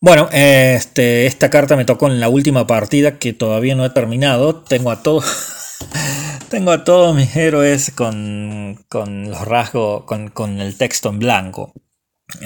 [0.01, 4.63] Bueno, este, esta carta me tocó en la última partida que todavía no he terminado.
[4.63, 5.25] Tengo a todos
[6.49, 11.73] tengo a todos mis héroes con, los rasgos, con, el texto en blanco.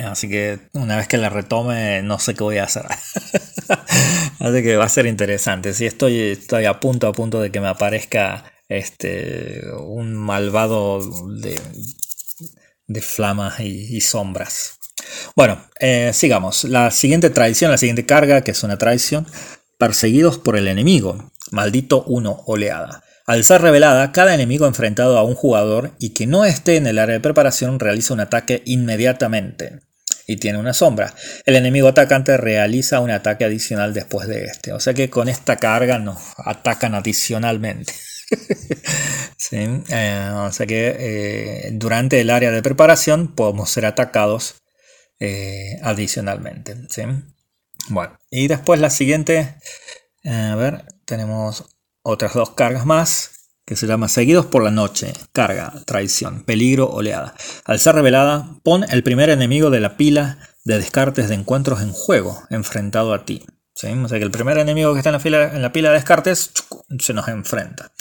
[0.03, 2.85] Así que una vez que la retome, no sé qué voy a hacer.
[4.39, 5.73] Así que va a ser interesante.
[5.73, 10.99] Si estoy, estoy a punto a punto de que me aparezca este un malvado
[11.39, 11.59] de,
[12.87, 14.77] de flamas y, sombras.
[15.35, 16.63] Bueno, eh, sigamos.
[16.63, 19.27] La siguiente traición, la siguiente carga, que es una traición,
[19.77, 21.31] perseguidos por el enemigo.
[21.51, 23.03] Maldito uno oleada.
[23.27, 26.99] Al ser revelada, cada enemigo enfrentado a un jugador y que no esté en el
[26.99, 29.79] área de preparación realiza un ataque inmediatamente.
[30.27, 31.13] Y tiene una sombra.
[31.45, 34.73] El enemigo atacante realiza un ataque adicional después de este.
[34.73, 37.93] O sea que con esta carga nos atacan adicionalmente.
[39.51, 44.55] Eh, o sea que eh, durante el área de preparación podemos ser atacados
[45.19, 46.75] eh, adicionalmente.
[47.89, 49.55] Bueno, y después la siguiente.
[50.23, 51.65] A ver, tenemos
[52.01, 53.31] otras dos cargas más,
[53.65, 57.35] que se llama Seguidos por la Noche, carga, traición, peligro, oleada.
[57.65, 61.91] Al ser revelada, pon el primer enemigo de la pila de descartes de encuentros en
[61.91, 63.45] juego, enfrentado a ti.
[63.75, 65.95] O sea que el primer enemigo que está en la, fila, en la pila de
[65.95, 66.51] descartes
[66.99, 67.91] se nos enfrenta.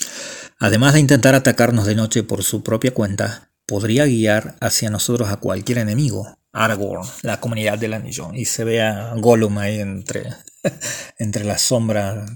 [0.57, 5.37] Además de intentar atacarnos de noche por su propia cuenta, podría guiar hacia nosotros a
[5.37, 6.37] cualquier enemigo.
[6.55, 8.31] Aragorn, la comunidad del anillo.
[8.33, 10.33] Y se ve a Gollum ahí entre,
[11.19, 12.31] entre las sombras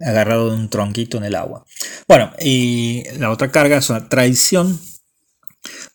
[0.00, 1.64] agarrado de un tronquito en el agua.
[2.06, 4.80] Bueno, y la otra carga es una traición,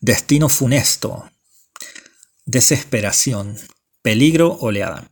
[0.00, 1.30] destino funesto,
[2.44, 3.56] desesperación,
[4.02, 5.10] peligro, oleada.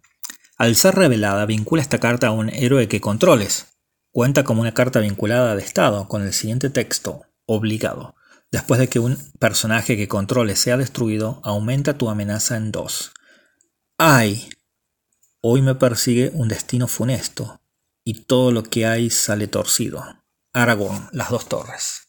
[0.57, 3.66] Al ser revelada, vincula esta carta a un héroe que controles.
[4.11, 8.16] Cuenta como una carta vinculada de estado con el siguiente texto, obligado.
[8.51, 13.12] Después de que un personaje que controle sea destruido, aumenta tu amenaza en dos.
[13.99, 14.49] ¡Ay!
[15.41, 17.61] Hoy me persigue un destino funesto
[18.05, 20.03] y todo lo que hay sale torcido.
[20.53, 22.09] Aragón, las dos torres.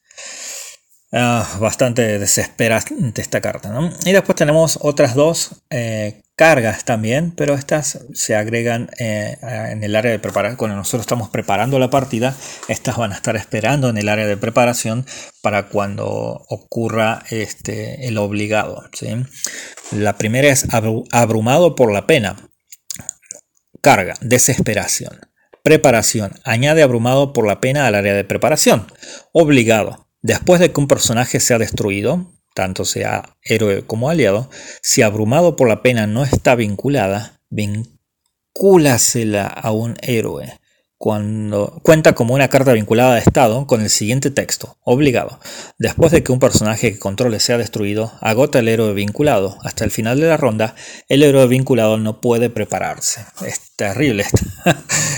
[1.11, 3.73] Ah, bastante desesperante esta carta.
[4.05, 9.95] Y después tenemos otras dos eh, cargas también, pero estas se agregan eh, en el
[9.95, 10.55] área de preparación.
[10.55, 12.35] Cuando nosotros estamos preparando la partida,
[12.67, 15.03] estas van a estar esperando en el área de preparación
[15.41, 16.05] para cuando
[16.47, 18.83] ocurra este, el obligado.
[19.91, 20.67] La primera es
[21.11, 22.35] abrumado por la pena.
[23.81, 25.21] Carga, desesperación.
[25.63, 26.33] Preparación.
[26.43, 28.85] Añade abrumado por la pena al área de preparación.
[29.31, 30.08] Obligado.
[30.21, 34.49] Después de que un personaje sea destruido, tanto sea héroe como aliado,
[34.81, 40.59] si abrumado por la pena no está vinculada, vincúlasela a un héroe
[40.99, 45.39] cuando cuenta como una carta vinculada de estado con el siguiente texto, obligado.
[45.77, 49.57] Después de que un personaje que controle sea destruido, agota el héroe vinculado.
[49.63, 50.75] Hasta el final de la ronda,
[51.07, 53.25] el héroe vinculado no puede prepararse.
[53.47, 54.25] Es terrible.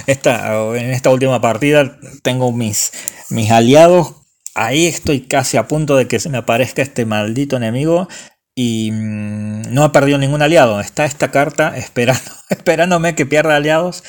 [0.06, 2.92] Esta, en esta última partida tengo mis,
[3.32, 4.21] mis aliados.
[4.56, 8.08] Ahí estoy casi a punto de que se me aparezca este maldito enemigo
[8.56, 10.82] y mm, no he perdido ningún aliado.
[10.82, 14.04] Está esta carta esperando, esperándome que pierda aliados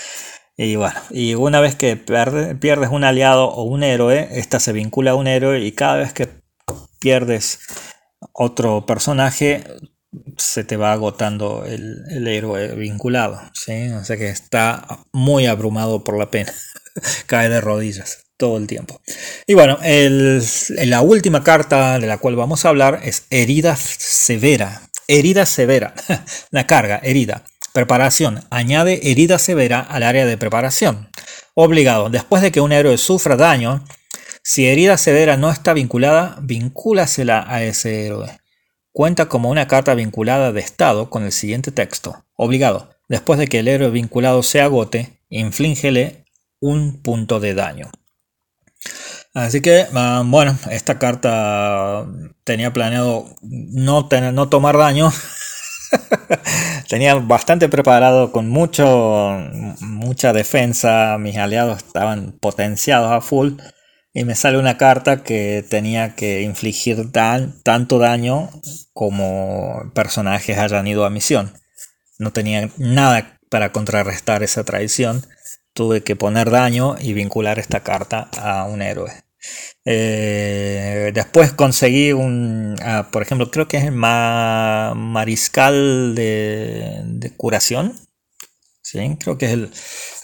[0.56, 5.12] y bueno, y una vez que pierdes un aliado o un héroe, esta se vincula
[5.12, 6.28] a un héroe y cada vez que
[7.00, 7.60] pierdes
[8.32, 9.64] otro personaje,
[10.36, 13.40] se te va agotando el, héroe vinculado.
[13.54, 13.88] ¿sí?
[13.92, 16.52] O sea que está muy abrumado por la pena.
[17.26, 19.00] Cae de rodillas todo el tiempo.
[19.46, 24.82] Y bueno, la última carta de la cual vamos a hablar es herida severa.
[25.06, 25.94] Herida severa.
[26.50, 27.44] la carga, herida.
[27.72, 28.40] Preparación.
[28.50, 31.08] Añade herida severa al área de preparación.
[31.54, 32.10] Obligado.
[32.10, 33.84] Después de que un héroe sufra daño,
[34.42, 38.40] si herida severa no está vinculada, vincúlasela a ese héroe.
[38.90, 42.24] Cuenta como una carta vinculada de estado con el siguiente texto.
[42.34, 42.90] Obligado.
[43.08, 46.24] Después de que el héroe vinculado se agote, inflíngele
[46.58, 47.92] un punto de daño.
[49.34, 52.06] Así que, ah, bueno, esta carta
[52.44, 55.10] tenía planeado no, tener, no tomar daño,
[56.88, 59.38] Tenía bastante preparado con mucho,
[59.80, 63.54] mucha defensa, mis aliados estaban potenciados a full
[64.12, 68.50] y me sale una carta que tenía que infligir tanto daño
[68.92, 71.54] como personajes hayan ido a misión.
[72.18, 75.24] No tenía nada para contrarrestar esa traición.
[75.74, 79.12] Tuve que poner daño y vincular esta carta a un héroe.
[79.84, 84.94] Eh, después conseguí un, ah, por ejemplo, creo que es el mariscal
[86.14, 87.98] de, curación.
[88.82, 89.72] Sí, creo que es el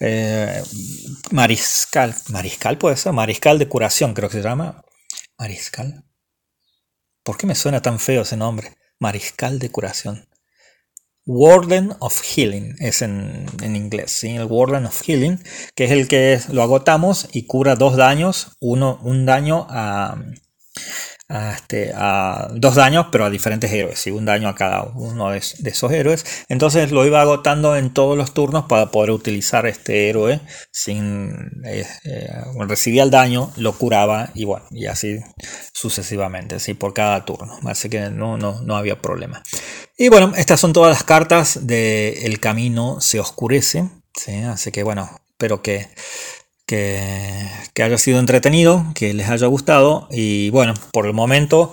[0.01, 0.63] eh,
[1.33, 2.15] mariscal.
[2.29, 4.85] Mariscal puede ser, mariscal de curación, creo que se llama.
[5.39, 6.05] Mariscal.
[7.23, 8.77] ¿Por qué me suena tan feo ese nombre?
[8.99, 10.28] Mariscal de curación.
[11.31, 14.35] Warden of Healing es en, inglés, ¿sí?
[14.35, 15.39] el Warden of Healing,
[15.75, 20.17] que es el que lo agotamos y cura dos daños, uno, un daño a,
[21.29, 25.39] este, a dos daños, pero a diferentes héroes, y un daño a cada uno de,
[25.39, 26.25] esos héroes.
[26.49, 30.41] Entonces lo iba agotando en todos los turnos para poder utilizar este héroe
[30.71, 32.29] sin eh, eh,
[32.67, 35.19] recibía el daño, lo curaba y bueno, y así
[35.73, 37.59] sucesivamente, así por cada turno.
[37.67, 39.43] Así que no, no, no había problema.
[39.97, 43.85] Y bueno, estas son todas las cartas de El Camino se oscurece.
[44.49, 45.89] Así que bueno, espero que
[46.69, 47.49] que,
[47.83, 51.73] haya sido entretenido, que les haya gustado y bueno, por el momento,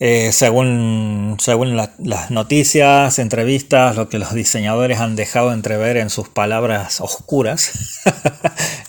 [0.00, 6.28] eh, según, según las noticias, entrevistas, lo que los diseñadores han dejado entrever en sus
[6.28, 8.02] palabras oscuras,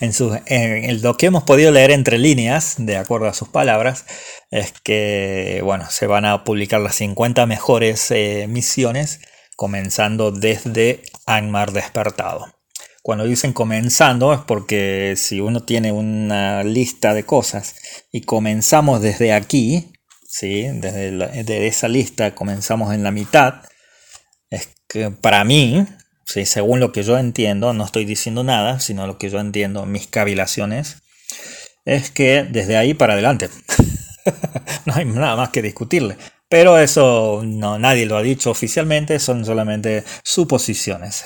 [0.00, 4.04] en, lo que hemos podido leer entre líneas, de acuerdo a sus palabras,
[4.50, 9.20] es que bueno, se van a publicar las 50 mejores eh, misiones,
[9.54, 12.61] comenzando desde Angmar despertado.
[13.02, 17.74] Cuando dicen comenzando es porque si uno tiene una lista de cosas
[18.12, 19.92] y comenzamos desde aquí,
[20.24, 20.68] ¿sí?
[20.72, 23.54] desde, esa lista comenzamos en la mitad,
[24.50, 25.84] es que para mí,
[26.24, 30.06] según lo que yo entiendo, no estoy diciendo nada, sino lo que yo entiendo, mis
[30.06, 31.02] cavilaciones,
[31.84, 33.50] es que desde ahí para adelante.
[34.86, 36.16] no hay nada más que discutirle.
[36.52, 41.24] Pero eso no, nadie lo ha dicho oficialmente, son solamente suposiciones.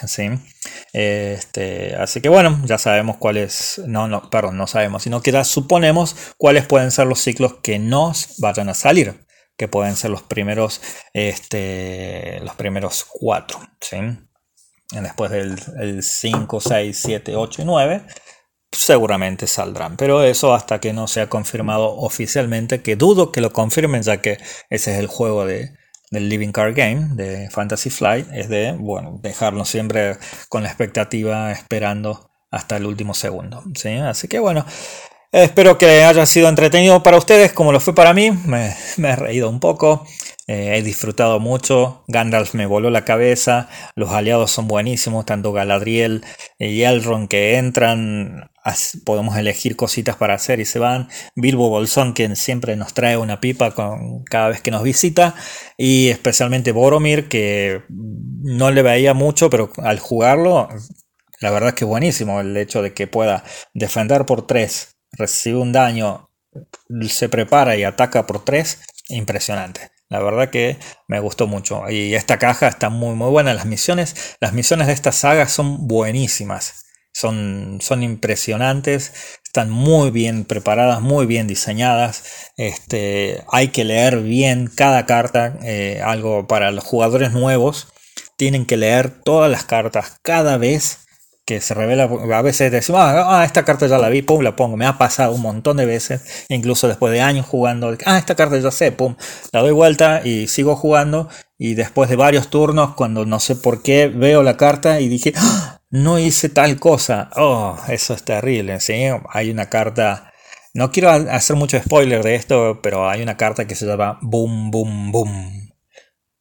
[0.93, 5.43] Este, así que bueno, ya sabemos cuáles, no, no, perdón, no sabemos, sino que ya
[5.43, 9.27] suponemos cuáles pueden ser los ciclos que nos vayan a salir,
[9.57, 10.81] que pueden ser los primeros,
[11.13, 13.59] este, los primeros cuatro.
[13.81, 13.97] ¿sí?
[14.93, 18.03] Después del 5, 6, 7, 8 y 9
[18.73, 19.97] seguramente saldrán.
[19.97, 24.39] Pero eso hasta que no sea confirmado oficialmente, que dudo que lo confirmen, ya que
[24.71, 25.73] ese es el juego de,
[26.11, 30.19] del Living Card Game de Fantasy Flight, es de, bueno, dejarnos siempre
[30.49, 33.63] con la expectativa esperando hasta el último segundo.
[33.75, 33.95] ¿sí?
[33.95, 34.65] Así que bueno,
[35.33, 38.31] espero que haya sido entretenido para ustedes como lo fue para mí.
[38.31, 40.07] Me, me he reído un poco.
[40.49, 46.25] Eh, he disfrutado mucho, Gandalf me voló la cabeza, los aliados son buenísimos, tanto Galadriel
[46.59, 48.51] y Elrond que entran,
[49.05, 53.41] podemos elegir cositas para hacer y se van, Bilbo Bolsón quien siempre nos trae una
[53.41, 55.35] pipa con, cada vez que nos visita.
[55.77, 60.69] Y especialmente Boromir que no le veía mucho pero al jugarlo
[61.41, 63.45] la verdad es que es buenísimo el hecho de que pueda
[63.75, 66.31] defender por 3, recibe un daño,
[67.09, 69.91] se prepara y ataca por 3, impresionante.
[70.09, 70.79] La verdad que
[71.09, 71.89] me gustó mucho.
[71.91, 73.55] Y esta caja está muy muy buena.
[73.55, 76.85] Las misiones, las misiones de esta saga son buenísimas.
[77.13, 79.13] son, son impresionantes,
[79.45, 82.25] están muy bien preparadas, muy bien diseñadas.
[82.59, 87.89] Este, hay que leer bien cada carta, eh, algo para los jugadores nuevos.
[88.37, 91.06] Tienen que leer todas las cartas cada vez
[91.47, 94.57] que se revela, a veces decimos, ah, ah, esta carta ya la vi, pum, la
[94.57, 98.35] pongo, me ha pasado un montón de veces, incluso después de años jugando, ah, esta
[98.35, 99.15] carta ya sé, pum,
[99.53, 101.29] la doy vuelta y sigo jugando.
[101.57, 105.33] Y después de varios turnos, cuando no sé por qué veo la carta y dije,
[105.37, 109.05] ah, no hice tal cosa, oh, eso es terrible, ¿sí?
[109.31, 110.33] Hay una carta,
[110.75, 114.73] no quiero hacer mucho spoiler de esto, pero hay una carta que se llama Boom,
[114.73, 115.71] Boom, Boom,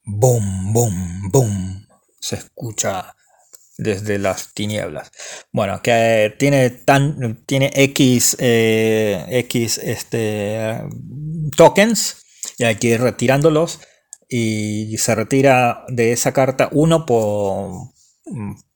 [0.04, 1.88] Boom, Boom, Boom,
[2.20, 3.16] se escucha
[3.78, 5.12] desde las tinieblas.
[5.52, 10.82] Bueno, que tiene, tan, tiene X, eh, X este,
[11.56, 12.18] tokens
[12.58, 13.80] y hay que ir retirándolos
[14.30, 17.72] y se retira de esa carta uno por,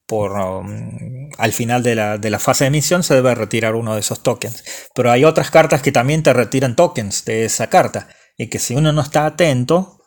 [0.06, 3.94] por um, al final de la, de la, fase de emisión se debe retirar uno
[3.94, 4.64] de esos tokens.
[4.94, 8.76] Pero hay otras cartas que también te retiran tokens de esa carta y que si
[8.76, 10.00] uno no está atento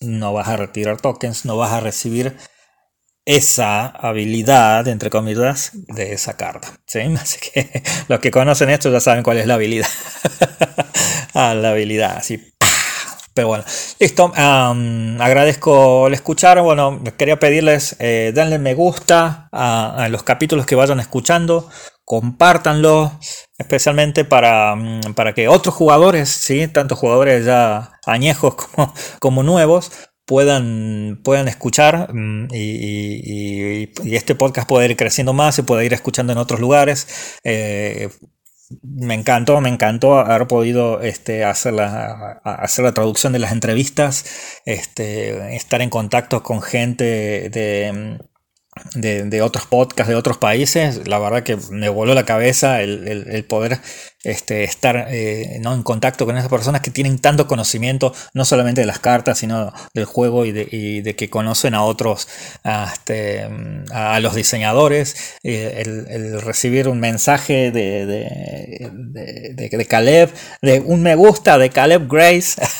[0.00, 2.36] no vas a retirar tokens, no vas a recibir
[3.24, 6.68] esa habilidad, entre comillas, de esa carta.
[6.86, 7.00] ¿sí?
[7.20, 9.88] Así que los que conocen esto ya saben cuál es la habilidad.
[11.34, 12.52] ah, la habilidad, así.
[13.34, 13.64] Pero bueno,
[13.98, 14.32] listo.
[14.34, 16.60] agradezco el escuchar.
[16.62, 21.68] Bueno, quería pedirles, eh, denle me gusta a, los capítulos que vayan escuchando.
[22.04, 23.12] Compártanlo,
[23.56, 26.66] especialmente para, mm, para que otros jugadores, ¿sí?
[26.66, 29.92] tanto jugadores ya añejos como, como nuevos,
[30.30, 36.32] puedan, puedan escuchar mm, y, este podcast pueda ir creciendo más y pueda ir escuchando
[36.32, 37.08] en otros lugares.
[37.42, 38.10] Eh,
[38.80, 44.24] me encantó, me encantó haber podido este, hacer, la, hacer la traducción de las entrevistas,
[44.66, 48.20] este, estar en contacto con gente de,
[48.94, 53.80] de, otros podcasts de otros países, la verdad que me voló la cabeza el, poder
[54.22, 55.74] este, estar eh, ¿no?
[55.74, 59.72] en contacto con esas personas que tienen tanto conocimiento, no solamente de las cartas, sino
[59.92, 62.28] del juego y de, que conocen a otros,
[62.64, 63.48] a, este,
[64.20, 65.16] los diseñadores.
[65.42, 70.32] Eh, el, recibir un mensaje de, de, Caleb,
[70.62, 72.60] de un me gusta de Caleb Grace.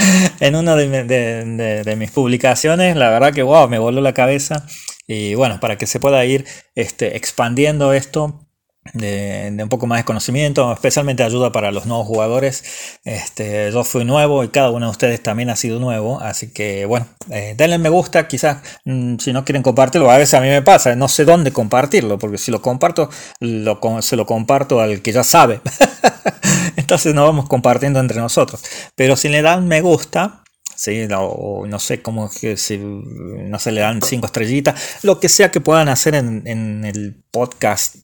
[0.40, 4.66] en una de, mis publicaciones, la verdad que wow, me voló la cabeza.
[5.06, 8.46] Y bueno, para que se pueda ir este, expandiendo esto,
[8.94, 12.64] de, un poco más de conocimiento, especialmente ayuda para los nuevos jugadores.
[13.04, 16.86] Este, yo fui nuevo y cada uno de ustedes también ha sido nuevo, así que
[16.86, 20.48] bueno, eh, denle me gusta, quizás mm, si no quieren compartirlo, a veces a mí
[20.48, 25.12] me pasa, no sé dónde compartirlo, porque si lo comparto, se lo comparto al que
[25.12, 25.60] ya sabe.
[26.76, 28.62] Entonces nos vamos compartiendo entre nosotros.
[28.94, 30.42] Pero si le dan me gusta,
[30.74, 31.06] ¿sí?
[31.16, 35.50] o no sé cómo que si no se le dan cinco estrellitas, lo que sea
[35.50, 37.96] que puedan hacer en, en el podcast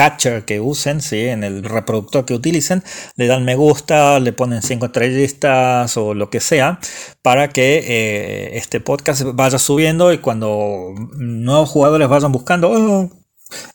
[0.00, 1.26] catcher que usen, ¿sí?
[1.26, 2.82] en el reproductor que utilicen,
[3.16, 6.78] le dan me gusta, le ponen cinco estrellitas o lo que sea,
[7.20, 13.10] para que eh, este podcast vaya subiendo y cuando nuevos jugadores vayan buscando, oh,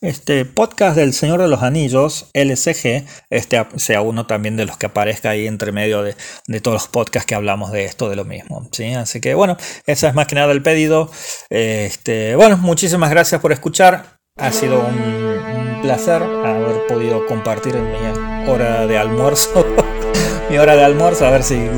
[0.02, 4.88] este podcast del Señor de los Anillos, LCG, este sea uno también de los que
[4.88, 6.16] aparezca ahí entre medio de,
[6.60, 8.68] todos los podcasts que hablamos de esto, de lo mismo.
[8.72, 8.96] ¿sí?
[8.96, 11.12] Así que bueno, esa es más que nada el pedido.
[11.52, 14.25] Este, bueno, muchísimas gracias por escuchar.
[14.38, 19.66] Ha sido un, placer haber podido compartir mi hora de almuerzo.
[20.50, 21.70] mi hora de almuerzo, a ver si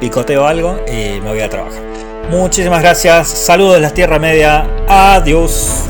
[0.00, 1.80] picoteo algo y me voy a trabajar.
[2.30, 3.28] Muchísimas gracias.
[3.28, 4.66] Saludos de la Tierra Media.
[4.88, 5.84] Adiós.